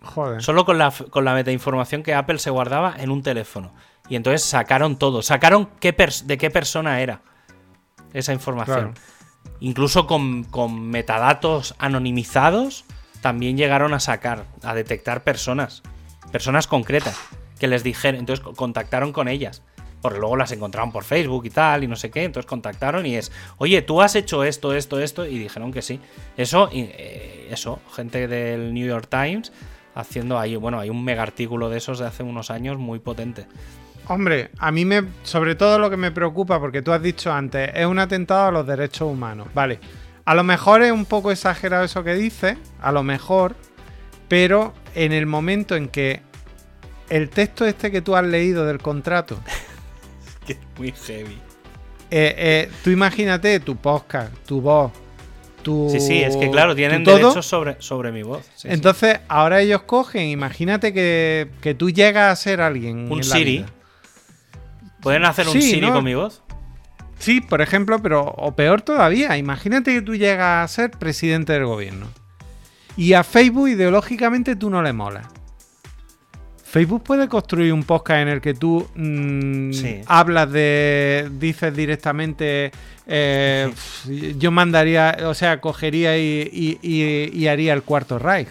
[0.00, 0.40] Joder.
[0.40, 3.74] Solo con la, con la metainformación que Apple se guardaba en un teléfono.
[4.08, 5.20] Y entonces sacaron todo.
[5.22, 5.90] Sacaron qué
[6.26, 7.22] de qué persona era
[8.12, 8.92] esa información.
[8.92, 8.94] Claro.
[9.58, 12.84] Incluso con, con metadatos anonimizados
[13.20, 15.82] también llegaron a sacar, a detectar personas.
[16.30, 17.18] Personas concretas.
[17.58, 18.20] Que les dijeron.
[18.20, 19.64] Entonces co- contactaron con ellas.
[20.04, 22.24] Porque luego las encontraron por Facebook y tal, y no sé qué.
[22.24, 25.24] Entonces contactaron y es, oye, tú has hecho esto, esto, esto.
[25.24, 25.98] Y dijeron que sí.
[26.36, 29.50] Eso, eh, eso, gente del New York Times
[29.94, 33.46] haciendo ahí, bueno, hay un mega artículo de esos de hace unos años muy potente.
[34.06, 35.04] Hombre, a mí me.
[35.22, 38.50] Sobre todo lo que me preocupa, porque tú has dicho antes, es un atentado a
[38.50, 39.48] los derechos humanos.
[39.54, 39.80] Vale.
[40.26, 43.56] A lo mejor es un poco exagerado eso que dices, a lo mejor,
[44.28, 46.20] pero en el momento en que
[47.08, 49.38] el texto este que tú has leído del contrato,
[50.46, 51.38] Que muy heavy.
[52.10, 54.92] eh, eh, tú imagínate tu podcast, tu voz,
[55.62, 55.88] tu.
[55.90, 58.44] Sí, sí, es que claro, tienen derechos sobre, sobre mi voz.
[58.56, 58.68] Sí, sí.
[58.70, 63.10] Entonces, ahora ellos cogen, imagínate que, que tú llegas a ser alguien.
[63.10, 63.58] Un en la Siri.
[63.58, 63.66] vida.
[65.00, 65.92] ¿Pueden hacer un Siri ¿no?
[65.94, 66.42] con mi voz?
[67.18, 71.64] Sí, por ejemplo, pero o peor todavía, imagínate que tú llegas a ser presidente del
[71.66, 72.06] gobierno
[72.96, 75.26] y a Facebook ideológicamente tú no le molas.
[76.74, 80.00] Facebook puede construir un podcast en el que tú mm, Sí.
[80.06, 82.72] hablas de, dices directamente,
[83.06, 83.72] eh,
[84.38, 88.48] yo mandaría, o sea, cogería y, y- y- y haría el cuarto Reich.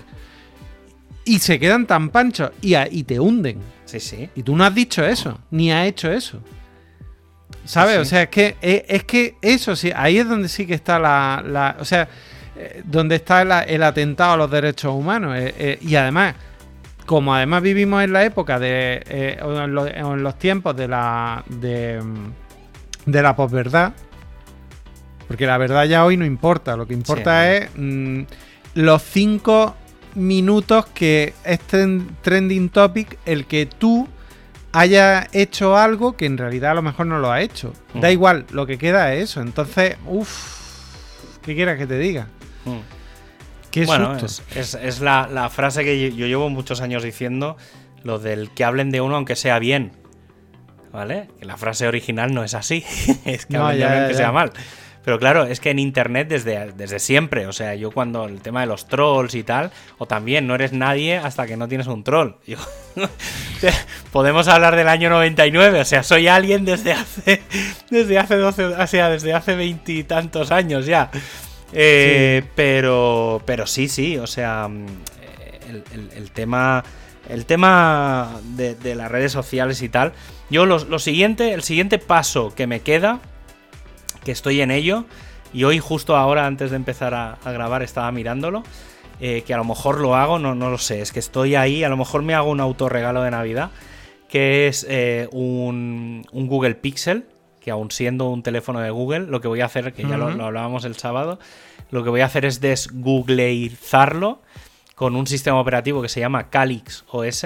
[1.26, 3.58] Y se quedan tan panchos y, a- y te hunden.
[3.84, 4.30] Sí, sí.
[4.36, 6.40] Y tú no has dicho eso, ni has hecho eso.
[7.66, 7.96] ¿Sabes?
[7.96, 8.02] Sí.
[8.02, 10.98] O sea, es que, es, es que eso sí, ahí es donde sí que está
[10.98, 11.44] la.
[11.46, 12.08] la- o sea,
[12.56, 15.36] eh, donde está la- el atentado a los derechos humanos.
[15.38, 16.36] eh, eh, y además,
[17.06, 19.04] como además vivimos en la época de.
[19.08, 21.44] eh, o en, los, en los tiempos de la.
[21.48, 23.94] de, mm, de la posverdad.
[25.28, 26.76] Porque la verdad ya hoy no importa.
[26.78, 27.50] Lo que importa Sí.
[27.64, 28.22] es mm,
[28.76, 29.76] los cinco
[30.16, 34.08] minutos que es tren- trending topic el que tú
[34.72, 37.74] hayas hecho algo que en realidad a lo mejor no lo ha hecho.
[37.94, 38.12] Da Mm.
[38.12, 39.42] igual, lo que queda es eso.
[39.42, 42.28] Entonces, uff, ¿qué quieras que te diga?
[42.66, 42.78] Mm.
[43.74, 47.58] Qué bueno, es, es- es la, la frase que yo, yo llevo muchos años diciendo,
[48.04, 49.92] lo del que hablen de uno aunque sea bien.
[50.92, 51.28] ¿Vale?
[51.40, 52.84] Que la frase original no es así.
[53.26, 54.18] es que No, hablen de ya, uno ya, aunque ya.
[54.20, 54.52] sea mal.
[55.04, 58.62] Pero claro, es que en internet desde, desde siempre, o sea, yo cuando el tema
[58.62, 62.06] de los trolls y tal, o también no eres nadie hasta que no tienes un
[62.06, 62.36] troll.
[62.48, 62.58] Yo-
[64.14, 67.42] podemos hablar del año 99, o sea, soy alguien desde hace
[67.90, 71.10] desde hace 12, o sea, desde hace veintitantos años ya.
[71.74, 74.86] Eh, pero pero sí, sí, o sea, mm,
[75.70, 76.84] el, el- el tema
[77.30, 80.12] el tema de, de las redes sociales y tal.
[80.50, 83.20] Yo lo, lo siguiente, el siguiente paso que me queda
[84.26, 85.06] que estoy en ello.
[85.54, 88.64] Y hoy, justo ahora, antes de empezar a, a grabar, estaba mirándolo.
[89.22, 91.00] eh, que a lo mejor lo hago, no, no lo sé.
[91.02, 91.84] Es que estoy ahí.
[91.84, 93.70] A lo mejor me hago un autorregalo de Navidad.
[94.28, 97.24] Que es eh, un, un Google Pixel.
[97.64, 100.28] Que aún siendo un teléfono de Google, lo que voy a hacer, que ya lo,
[100.44, 101.40] hablábamos el sábado,
[101.92, 104.42] lo que voy a hacer es desgoogleizarlo
[104.96, 107.46] con un sistema operativo que se llama Calix OS.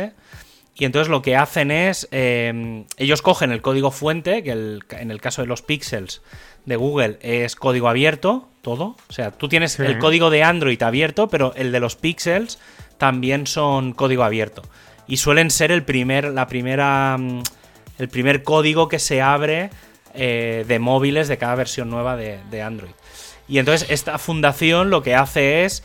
[0.75, 5.09] Y entonces lo que hacen es, eh, ellos cogen el código fuente, que el- en
[5.11, 6.21] el caso de los pixels
[6.65, 8.95] de Google es código abierto, todo.
[9.09, 9.83] O sea, tú tienes Sí.
[9.83, 12.59] el código de Android abierto, pero el de los pixels
[12.97, 14.61] también son código abierto.
[15.07, 17.41] Y suelen ser el primer, la primera, mm,
[17.97, 19.69] el primer código que se abre
[20.19, 22.91] eh, de móviles de cada versión nueva de, de Android.
[23.47, 25.83] Y entonces esta fundación lo que hace es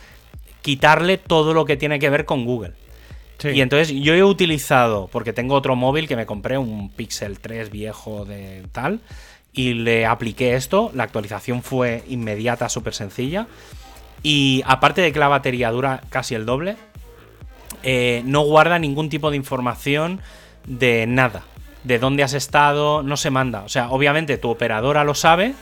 [0.61, 2.73] quitarle todo lo que tiene que ver con Google.
[3.37, 3.49] Sí.
[3.49, 7.69] Y entonces yo he utilizado, porque tengo otro móvil que me compré, un Pixel 3
[7.69, 9.01] viejo de tal,
[9.53, 13.47] y le apliqué esto, la actualización fue inmediata, súper sencilla.
[14.23, 16.75] Y aparte de que la batería dura casi el doble,
[17.83, 20.21] eh, no guarda ningún tipo de información
[20.65, 21.43] de nada.
[21.83, 23.61] De dónde has estado, no se manda.
[23.63, 25.53] O sea, obviamente tu operadora lo sabe,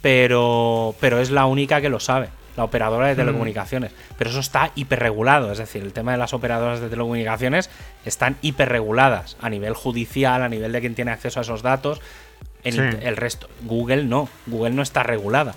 [0.00, 2.28] pero, pero es la única que lo sabe.
[2.56, 3.92] La operadora de telecomunicaciones.
[4.18, 5.52] Pero eso está hiperregulado.
[5.52, 7.70] Es decir, el tema de las operadoras de telecomunicaciones
[8.04, 12.00] están hiperreguladas a nivel judicial, a nivel de quien tiene acceso a esos datos.
[12.64, 12.80] En Sí.
[13.02, 14.28] el resto, Google no.
[14.46, 15.54] Google no está regulada.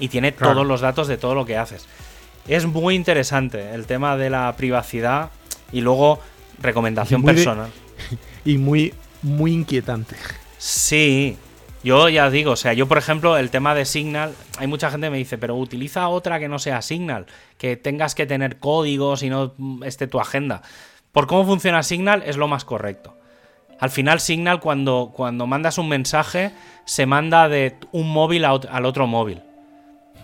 [0.00, 0.54] Y tiene Claro.
[0.54, 1.86] todos los datos de todo lo que haces.
[2.48, 5.30] Es muy interesante el tema de la privacidad
[5.72, 6.20] y luego
[6.60, 7.70] recomendación de- personal.
[8.44, 10.16] Y muy, muy inquietante.
[10.58, 11.36] Sí,
[11.84, 15.06] yo ya digo, o sea, yo por ejemplo, el tema de Signal, hay mucha gente
[15.06, 19.22] que me dice, pero utiliza otra que no sea Signal, que tengas que tener códigos
[19.22, 19.54] y no
[19.84, 20.62] esté tu agenda.
[21.12, 23.16] Por cómo funciona Signal es lo más correcto.
[23.80, 26.52] Al final Signal cuando, cuando mandas un mensaje
[26.84, 29.42] se manda de un móvil al otro móvil.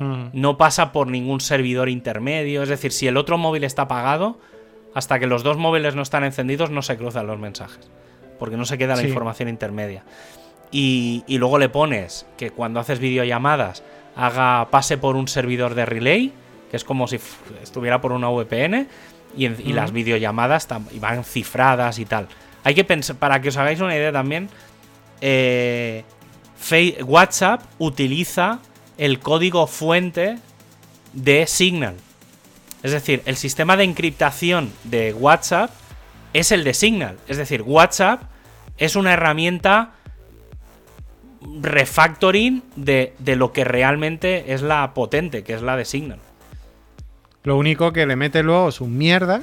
[0.01, 0.27] Mm.
[0.33, 4.41] No pasa por ningún servidor intermedio, es decir, si el otro móvil está apagado,
[4.95, 7.91] hasta que los dos móviles no están encendidos no se cruzan los mensajes,
[8.39, 9.09] porque no se queda la Sí.
[9.09, 10.03] información intermedia.
[10.71, 13.83] Y, y luego le pones que cuando haces videollamadas
[14.17, 16.33] haga pase por un servidor de relay,
[16.71, 17.19] que es como si
[17.63, 18.87] estuviera por una VPN,
[19.37, 22.29] y, en- y las videollamadas y van cifradas y tal.
[22.65, 24.49] Hay que pensar, para que os hagáis una idea también,
[25.21, 26.05] eh,
[27.05, 28.59] WhatsApp utiliza
[28.97, 30.39] el código fuente
[31.13, 31.95] de Signal.
[32.83, 35.71] Es decir, el sistema de encriptación de WhatsApp
[36.35, 37.17] es el de Signal.
[37.29, 38.23] Es decir, WhatsApp
[38.77, 39.93] es una herramienta
[41.63, 46.19] refactoring de, de lo que realmente es la potente, que es la de Signal.
[47.43, 49.43] Lo único que le mete luego su mierda.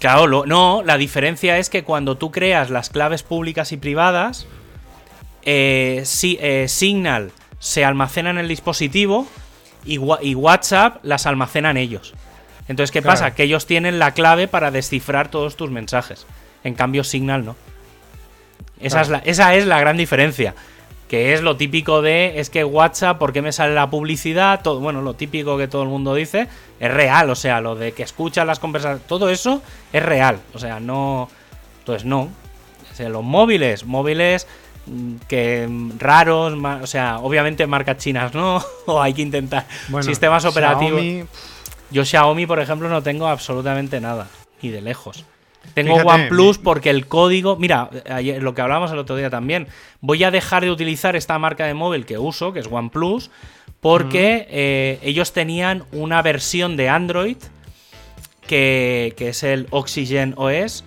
[0.00, 4.46] Claro, lo- no, la diferencia es que cuando tú creas las claves públicas y privadas,
[5.42, 9.26] eh, si- eh, Signal se almacena en el dispositivo
[9.84, 12.14] y, y WhatsApp las almacenan ellos.
[12.70, 13.14] Entonces, ¿qué Claro.
[13.18, 13.34] pasa?
[13.34, 16.24] Que ellos tienen la clave para descifrar todos tus mensajes.
[16.62, 17.56] En cambio, Signal no.
[18.78, 19.02] Esa, Claro.
[19.02, 20.54] es la, esa es la gran diferencia.
[21.08, 24.62] Que es lo típico de, es que WhatsApp, ¿por qué me sale la publicidad?
[24.62, 26.46] Todo, bueno, lo típico que todo el mundo dice,
[26.78, 27.28] es real.
[27.30, 29.60] O sea, lo de que escuchan las conversaciones, todo eso
[29.92, 30.38] es real.
[30.54, 31.28] O sea, no...
[31.80, 32.28] Entonces, no.
[32.92, 34.46] O sea, los móviles, móviles
[34.86, 40.04] mm, que mm, raros, o sea, obviamente marcas chinas no, o hay que intentar Bueno,
[40.04, 41.00] sistemas operativos.
[41.00, 41.26] Xiaomi,
[41.90, 44.28] Yo Xiaomi, por ejemplo, no tengo absolutamente nada,
[44.62, 45.24] ni de lejos.
[45.74, 49.68] Tengo Fíjate, OnePlus porque el código, mira, ayer- lo que hablábamos el otro día también,
[50.00, 53.30] voy a dejar de utilizar esta marca de móvil que uso, que es OnePlus,
[53.80, 57.36] porque eh, ellos tenían una versión de Android
[58.46, 60.84] que, que es el Oxygen OS,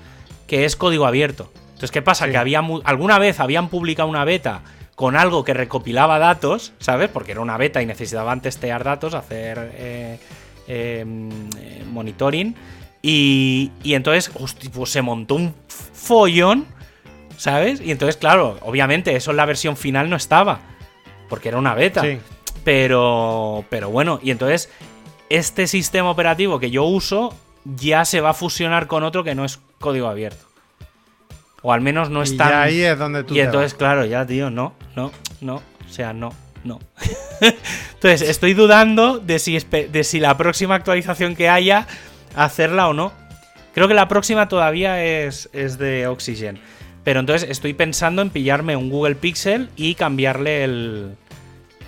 [0.48, 1.52] que es código abierto.
[1.70, 2.26] Entonces, ¿qué pasa?
[2.26, 2.32] Sí.
[2.32, 4.62] Que había alguna vez habían publicado una beta
[4.96, 7.10] con algo que recopilaba datos, ¿sabes?
[7.10, 10.20] Porque era una beta y necesitaban testear datos, hacer eh,
[10.68, 11.06] eh,
[11.60, 12.56] eh, monitoring.
[13.02, 16.66] Y, y entonces, hosti, pues se montó un follón,
[17.38, 17.82] ¿sabes?
[17.82, 20.60] Y entonces, claro, obviamente eso en la versión final no estaba,
[21.28, 22.02] porque era una beta.
[22.02, 22.20] Sí.
[22.64, 24.70] Pero, pero bueno, y entonces
[25.30, 27.36] este sistema operativo que yo uso
[27.66, 30.46] ya se va a fusionar con otro que no es código abierto.
[31.62, 32.50] O al menos no y es tan...
[32.50, 33.78] ya ahí es donde tú Y entonces, vas.
[33.78, 35.12] claro, ya, tío, no, no,
[35.42, 35.56] no.
[35.56, 36.34] O sea, no,
[36.64, 36.80] no.
[37.94, 41.88] entonces, estoy dudando de si, de si la próxima actualización que haya,
[42.36, 43.12] hacerla o no.
[43.74, 46.60] Creo que la próxima todavía es, es de Oxygen.
[47.04, 51.16] Pero entonces estoy pensando en pillarme un Google Pixel y cambiarle el,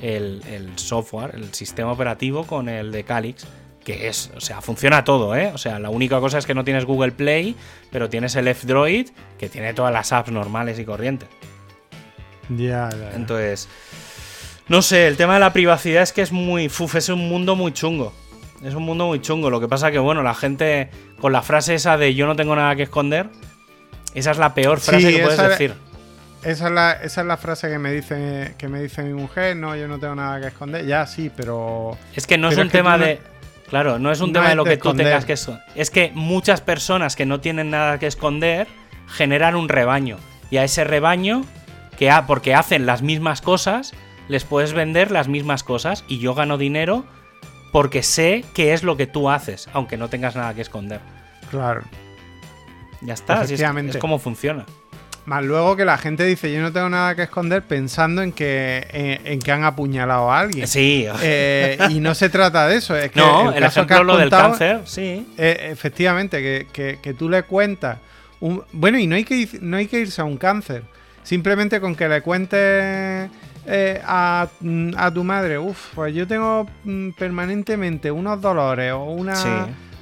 [0.02, 3.46] el, el software, el sistema operativo con el de Calix.
[3.84, 5.52] Que es, o sea, funciona todo, ¿eh?
[5.54, 7.56] O sea, la única cosa es que no tienes Google Play,
[7.92, 11.30] pero tienes el F-Droid, que tiene todas las apps normales y corrientes.
[12.50, 13.12] Ya, ya, ya.
[13.16, 13.70] Entonces,
[14.68, 16.70] no sé, el tema de la privacidad es que es muy.
[16.70, 18.14] Fuf, es un mundo muy chungo.
[18.64, 19.50] Es un mundo muy chungo.
[19.50, 20.90] Lo que pasa que, bueno, la gente
[21.20, 23.28] con la frase esa de yo no tengo nada que esconder,
[24.14, 25.74] esa es la peor frase Sí, que puedes decir.
[26.44, 29.58] Esa es, la, esa es la frase que me dice que me dice mi mujer,
[29.58, 30.86] no, yo no tengo nada que esconder.
[30.86, 33.20] Ya, sí, pero Es que no es un es tema no- de.
[33.70, 35.64] Claro, no es un no tema de lo de que tú tengas que esconder.
[35.74, 38.68] Es que muchas personas que no tienen nada que esconder
[39.08, 40.18] generan un rebaño.
[40.52, 41.44] Y a ese rebaño,
[41.98, 43.94] que ha, porque hacen las mismas cosas,
[44.28, 46.04] les puedes vender las mismas cosas.
[46.08, 47.06] Y yo gano dinero
[47.72, 51.02] porque sé qué es lo que tú haces, aunque no tengas nada que esconder.
[51.52, 51.84] claro.
[53.02, 53.98] Ya está, así es, Efectivamente.
[53.98, 54.66] es como funciona.
[55.26, 58.86] Más luego que la gente dice, yo no tengo nada que esconder pensando en que,
[59.26, 60.68] en, que han apuñalado a alguien.
[60.68, 61.08] Sí.
[61.22, 62.96] Eh, y no se trata de eso.
[62.96, 65.28] Es que no, el, ejemplo lo del cáncer, sí.
[65.38, 67.98] Eh, efectivamente, que, tú le cuentas.
[68.40, 70.84] Un, bueno, y no hay, que, no hay que irse a un cáncer.
[71.24, 73.30] Simplemente con que le cuentes
[73.66, 74.48] eh, a,
[75.14, 79.36] tu madre, uff, pues yo tengo mm, permanentemente unos dolores o una...
[79.36, 79.50] Sí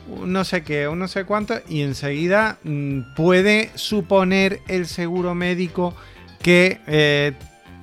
[0.07, 5.95] no sé qué, o no sé cuánto, y enseguida mm, puede suponer el seguro médico
[6.41, 7.33] que eh,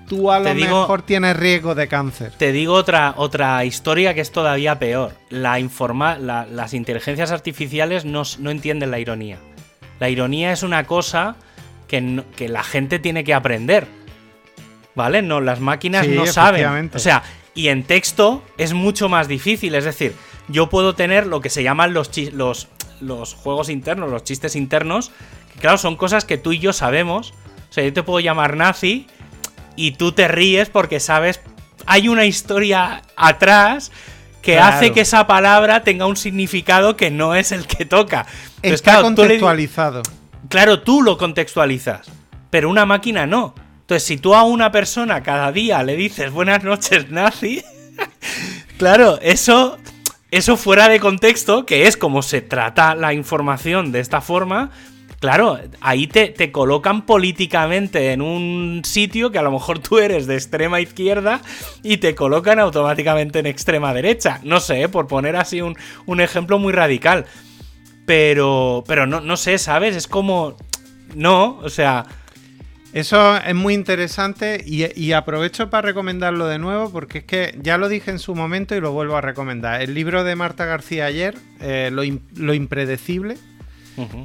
[0.06, 2.32] tú a lo mejor tienes riesgo de cáncer.
[2.36, 5.12] Te digo otra, otra historia que es todavía peor.
[5.30, 9.38] La informa, las inteligencias artificiales no, entienden la ironía.
[9.98, 11.36] La ironía es una cosa
[11.88, 13.86] que, que la gente tiene que aprender.
[14.94, 15.22] ¿Vale?
[15.22, 16.90] No, las máquinas no saben.
[16.94, 17.22] O sea,
[17.54, 19.74] y en texto es mucho más difícil.
[19.74, 20.14] Es decir,
[20.48, 22.68] yo puedo tener lo que se llaman los, los,
[23.00, 25.12] los juegos internos, los chistes internos,
[25.52, 27.32] que claro, son cosas que tú y yo sabemos.
[27.70, 29.06] O sea, yo te puedo llamar nazi
[29.76, 31.40] y tú te ríes porque sabes,
[31.86, 33.92] hay una historia atrás
[34.42, 38.26] que hace que esa palabra tenga un significado que no es el que toca.
[38.62, 40.02] Está contextualizado.
[40.48, 42.10] claro, tú lo contextualizas,
[42.50, 43.54] pero una máquina no.
[43.90, 47.60] Entonces, si tú a una persona cada día le dices buenas noches, nazi,
[48.78, 49.78] claro, eso
[50.30, 54.70] eso fuera de contexto, que es como se trata la información de esta forma,
[55.18, 60.28] claro, ahí te, te, colocan políticamente en un sitio que a lo mejor tú eres
[60.28, 61.40] de extrema izquierda
[61.82, 64.38] y te colocan automáticamente en extrema derecha.
[64.44, 65.76] No sé, por poner así un,
[66.06, 67.26] un ejemplo muy radical.
[68.06, 69.96] Pero, pero no, no sé, ¿sabes?
[69.96, 70.56] Es como...
[71.16, 72.06] No, o sea...
[72.92, 77.88] Eso es muy interesante y, aprovecho para recomendarlo de nuevo porque es que ya lo
[77.88, 79.80] dije en su momento y lo vuelvo a recomendar.
[79.80, 83.36] El libro de Marta García ayer, eh, lo, impredecible,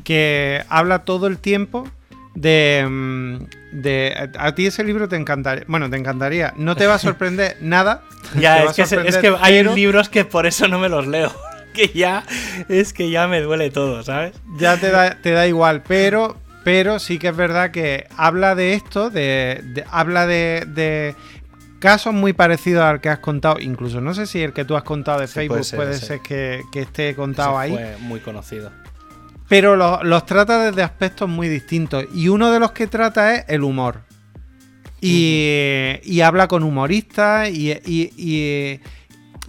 [0.03, 1.87] que habla todo el tiempo
[2.33, 3.37] de, mm,
[3.71, 5.65] de, A ti ese libro te encantaría.
[5.67, 6.53] Bueno, te encantaría.
[6.57, 8.01] No te va a sorprender nada.
[8.39, 11.31] Ya, es que, es que, hay libros que por eso no me los leo.
[11.75, 12.23] Que ya
[12.69, 14.31] es que ya me duele todo, ¿sabes?
[14.57, 18.73] Ya te da, te da igual, pero pero sí que es verdad que habla de
[18.73, 21.15] esto, de, habla de,
[21.77, 24.81] casos muy parecidos al que has contado, incluso no sé si el que tú has
[24.81, 27.71] contado de Facebook puede ser, que, esté contado ahí.
[27.71, 28.71] Fue muy conocido.
[29.47, 32.05] Pero los trata desde aspectos muy distintos.
[32.15, 34.01] Y uno de los que trata es el humor.
[34.99, 38.79] Y, habla con humoristas y, y,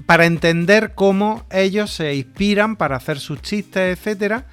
[0.04, 4.44] para entender cómo ellos se inspiran para hacer sus chistes, etcétera.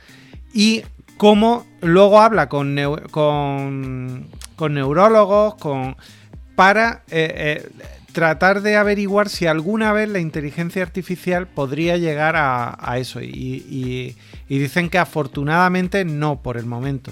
[0.53, 0.84] Y
[1.18, 2.76] cómo luego habla con,
[3.11, 5.95] con, neurólogos, con
[6.55, 7.70] para eh, eh,
[8.14, 13.22] tratar de averiguar si alguna vez la inteligencia artificial podría llegar a, eso.
[13.22, 14.16] Y,
[14.47, 17.11] dicen que afortunadamente no por el momento.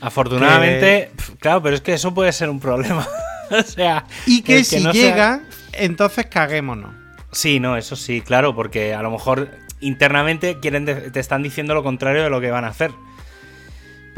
[0.00, 3.06] Afortunadamente, claro, pero es que eso puede ser un problema.
[3.50, 5.42] o sea, y que, si llega,
[5.72, 6.90] entonces caguémonos.
[7.30, 11.82] Sí, no, eso sí, claro, porque a lo mejor internamente quieren te están diciendo lo
[11.82, 12.90] contrario de lo que van a hacer.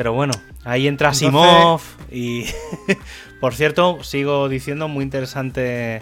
[0.01, 0.33] Pero bueno,
[0.65, 2.47] ahí entra Simov y...
[3.41, 6.01] Por cierto, sigo diciendo, muy interesante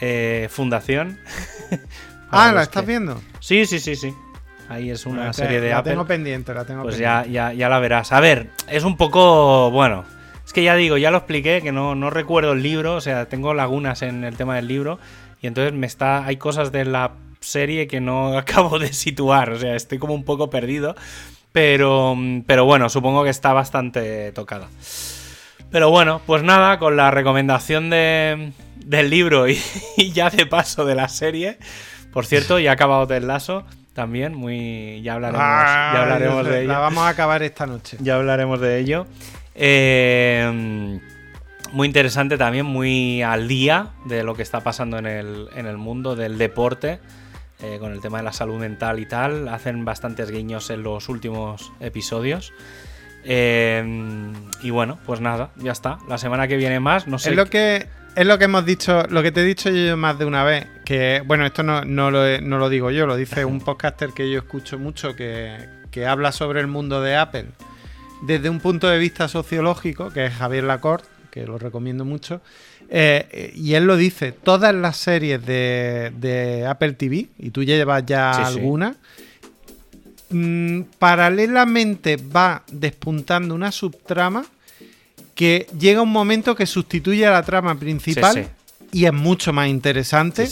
[0.00, 1.18] eh, fundación.
[2.30, 3.20] ah, ¿la estás viendo?
[3.40, 4.14] Sí, sí, sí, sí.
[4.68, 7.32] Ahí es una serie de la tengo pendiente, la tengo pues pendiente.
[7.32, 8.12] Ya, ya, ya la verás.
[8.12, 9.72] A ver, es un poco...
[9.72, 10.04] Bueno,
[10.46, 13.26] es que ya digo, ya lo expliqué, que no, no recuerdo el libro, o sea,
[13.26, 15.00] tengo lagunas en el tema del libro.
[15.42, 16.24] Y entonces me está...
[16.24, 20.24] Hay cosas de la serie que no acabo de situar, o sea, estoy como un
[20.24, 20.94] poco perdido.
[21.54, 22.16] Pero,
[22.48, 24.66] pero bueno, supongo que está bastante tocada.
[25.70, 28.50] Pero bueno, pues nada, con la recomendación de,
[28.84, 29.56] del libro y,
[30.12, 31.58] ya de paso de la serie.
[32.12, 36.72] Por cierto, ya ha acabado del lazo también, muy ya hablaremos, ya hablaremos de ello.
[36.72, 37.98] La vamos a acabar esta noche.
[38.00, 39.06] Ya hablaremos de ello.
[39.54, 40.98] Eh,
[41.70, 45.76] muy interesante también, muy al día de lo que está pasando en el, en el
[45.76, 46.98] mundo del deporte.
[47.62, 49.48] Eh, con el tema de la salud mental y tal.
[49.48, 52.52] Hacen bastantes guiños en los últimos episodios.
[53.24, 54.32] Eh,
[54.62, 55.98] y bueno, pues nada, ya está.
[56.08, 57.30] La semana que viene más, no sé.
[57.30, 57.86] Es lo que,
[58.16, 60.66] es lo que hemos dicho, lo que te he dicho yo más de una vez.
[60.84, 65.14] Que, bueno, esto no, lo, digo yo, lo dice un podcaster que yo escucho mucho
[65.14, 65.56] que,
[65.90, 67.46] que habla sobre el mundo de Apple
[68.22, 72.40] desde un punto de vista sociológico, que es Javier Lacorte, que lo recomiendo mucho.
[72.88, 78.46] Eh, y él lo dice, todas las series de, Apple TV, y tú llevas ya
[78.46, 78.96] alguna,
[80.30, 84.44] mm, paralelamente va despuntando una subtrama
[85.34, 88.48] que llega un momento que sustituye a la trama principal
[88.92, 90.48] y es mucho más interesante.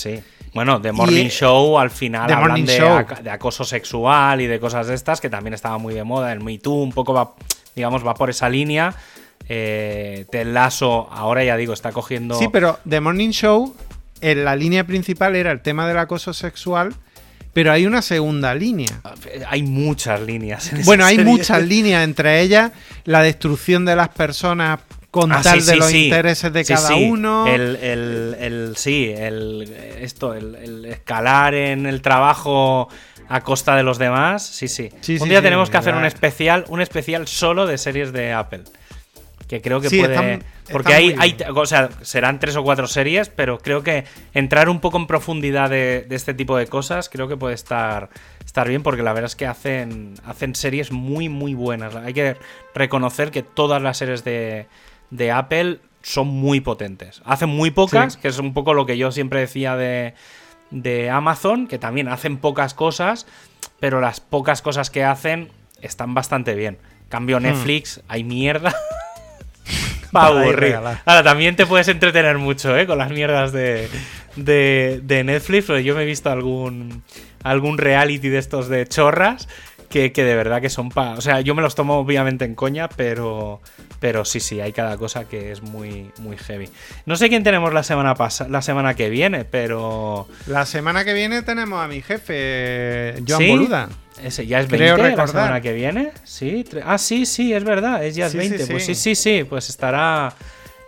[0.53, 4.95] Bueno, The Morning Show al final hablan de, de, acoso sexual y de cosas de
[4.95, 6.33] estas que también estaba muy de moda.
[6.33, 7.33] El Me Too un poco va,
[7.75, 8.95] digamos, va por esa línea
[9.55, 12.39] Eh, Ted Lasso, ahora ya digo, está cogiendo.
[12.39, 13.77] Sí, pero The Morning Show,
[14.23, 16.95] en la línea principal era el tema del acoso sexual,
[17.53, 18.89] pero hay una segunda línea.
[19.49, 20.73] Hay muchas líneas.
[20.73, 21.31] en esa Bueno, hay serie.
[21.31, 22.73] muchas líneas, entre ellas
[23.05, 24.81] la destrucción de las personas
[25.11, 26.05] con Ah, tal sí, de sí, los sí.
[26.07, 27.47] intereses de cada uno.
[27.47, 32.89] El, el- el- sí, el, esto, el, el escalar en el trabajo
[33.29, 34.47] a costa de los demás.
[34.47, 34.89] Sí, sí.
[35.21, 38.63] Un día tenemos que hacer un especial, un especial solo de series de Apple.
[39.53, 40.15] Que creo que Sí, puede.
[40.15, 40.43] están-
[40.73, 41.37] porque están hay.
[41.55, 45.69] O sea, serán tres o cuatro series, pero creo que entrar un poco en profundidad
[45.69, 48.09] de, de este tipo de cosas, creo que puede estar,
[48.47, 51.95] estar bien, porque la verdad es que hacen, hacen series muy, muy buenas.
[51.97, 52.39] Hay que
[52.75, 54.69] reconocer que todas las series de,
[55.11, 57.21] de Apple son muy potentes.
[57.27, 58.21] Hacen muy pocas, Sí.
[58.23, 60.15] que es un poco lo que yo siempre decía de,
[60.71, 63.27] de Amazon, que también hacen pocas cosas,
[63.81, 65.51] pero las pocas cosas que hacen
[65.83, 66.79] están bastante bien.
[67.11, 68.73] Cambio Netflix, hay mierda.
[70.15, 70.75] Va Para aburrir.
[70.75, 72.87] Ahora, también te puedes entretener mucho, ¿eh?
[72.87, 73.89] Con las mierdas de,
[74.37, 77.03] de, de Netflix, pero yo me he visto algún,
[77.43, 79.49] algún reality de estos de chorras
[79.89, 81.13] que, que de verdad que son pa...
[81.13, 83.61] O sea, yo me los tomo obviamente en coña, pero,
[84.03, 86.69] pero sí, sí, hay cada cosa que es muy, muy heavy.
[87.07, 88.15] No sé quién tenemos la semana,
[88.49, 90.27] la semana que viene, pero...
[90.49, 93.49] La semana que viene tenemos a mi jefe, Joan ¿Sí?
[93.51, 93.89] Boluda.
[94.21, 95.29] Ese ya es 20 Creo la recordar.
[95.29, 96.11] semana que viene.
[96.25, 98.67] Sí, ah, sí, sí, es verdad, es ya es Sí, sí, 20.
[98.67, 99.15] Pues sí, sí.
[99.15, 100.35] sí, sí, pues estará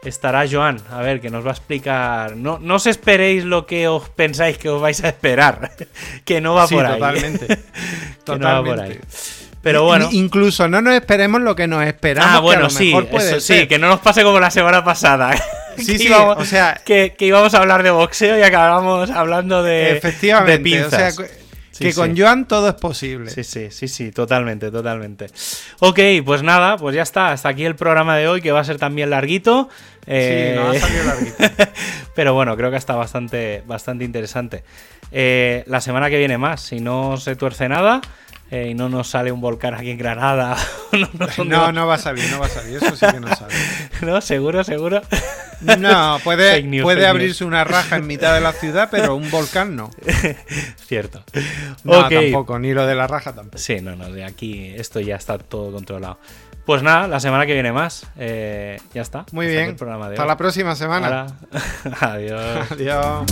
[0.04, 2.36] estará Joan, a ver, que nos va a explicar.
[2.36, 5.70] No, no os esperéis lo que os pensáis que os vais a esperar,
[6.24, 6.94] que no va Sí, por ahí.
[6.94, 7.46] totalmente.
[8.24, 8.98] Que no va por ahí.
[9.64, 10.08] Pero bueno.
[10.12, 12.28] Incluso no nos esperemos lo que nos esperamos.
[12.30, 14.38] Ah, que a bueno, lo sí, mejor puede eso sí, que no nos pase como
[14.38, 15.34] la semana pasada.
[15.76, 19.10] Sí, Que sí, íbamos- o sea- que, que íbamos a hablar de boxeo y acabamos
[19.10, 20.52] hablando de, Efectivamente.
[20.52, 20.92] de pinzas.
[20.92, 21.98] o sea, que Sí, que sí.
[21.98, 23.28] con Joan todo es posible.
[23.32, 25.26] Sí, sí, sí, sí, totalmente, totalmente.
[25.80, 27.32] Ok, pues nada, pues ya está.
[27.32, 29.68] Hasta aquí el programa de hoy, que va a ser también larguito.
[30.06, 31.36] Eh, Sí, nos ha salido larguito.
[32.14, 34.62] Pero bueno, creo que está bastante, bastante interesante.
[35.10, 38.00] Eh, la semana que viene más, si no se tuerce nada
[38.50, 40.56] eh, y no nos sale un volcán aquí en Granada.
[41.44, 42.76] no, No, va a salir, no va a salir.
[42.76, 43.54] Eso sí que no sale.
[44.02, 44.20] ¿No?
[44.20, 45.02] Seguro, seguro.
[45.78, 49.74] No, puede, news, puede abrirse una raja en mitad de la ciudad, pero un volcán
[49.76, 49.90] no.
[50.86, 51.24] Cierto.
[51.84, 53.58] No, tampoco, ni lo de la raja tampoco.
[53.58, 56.18] Sí, no, no, de aquí esto ya está todo controlado.
[56.66, 58.06] Pues nada, la semana que viene más.
[58.18, 59.26] Eh, ya está.
[59.32, 59.76] Muy Hasta bien.
[60.02, 61.06] Hasta la próxima semana.
[61.06, 61.26] Ahora-
[62.00, 62.72] Adiós.
[62.72, 63.24] Adiós.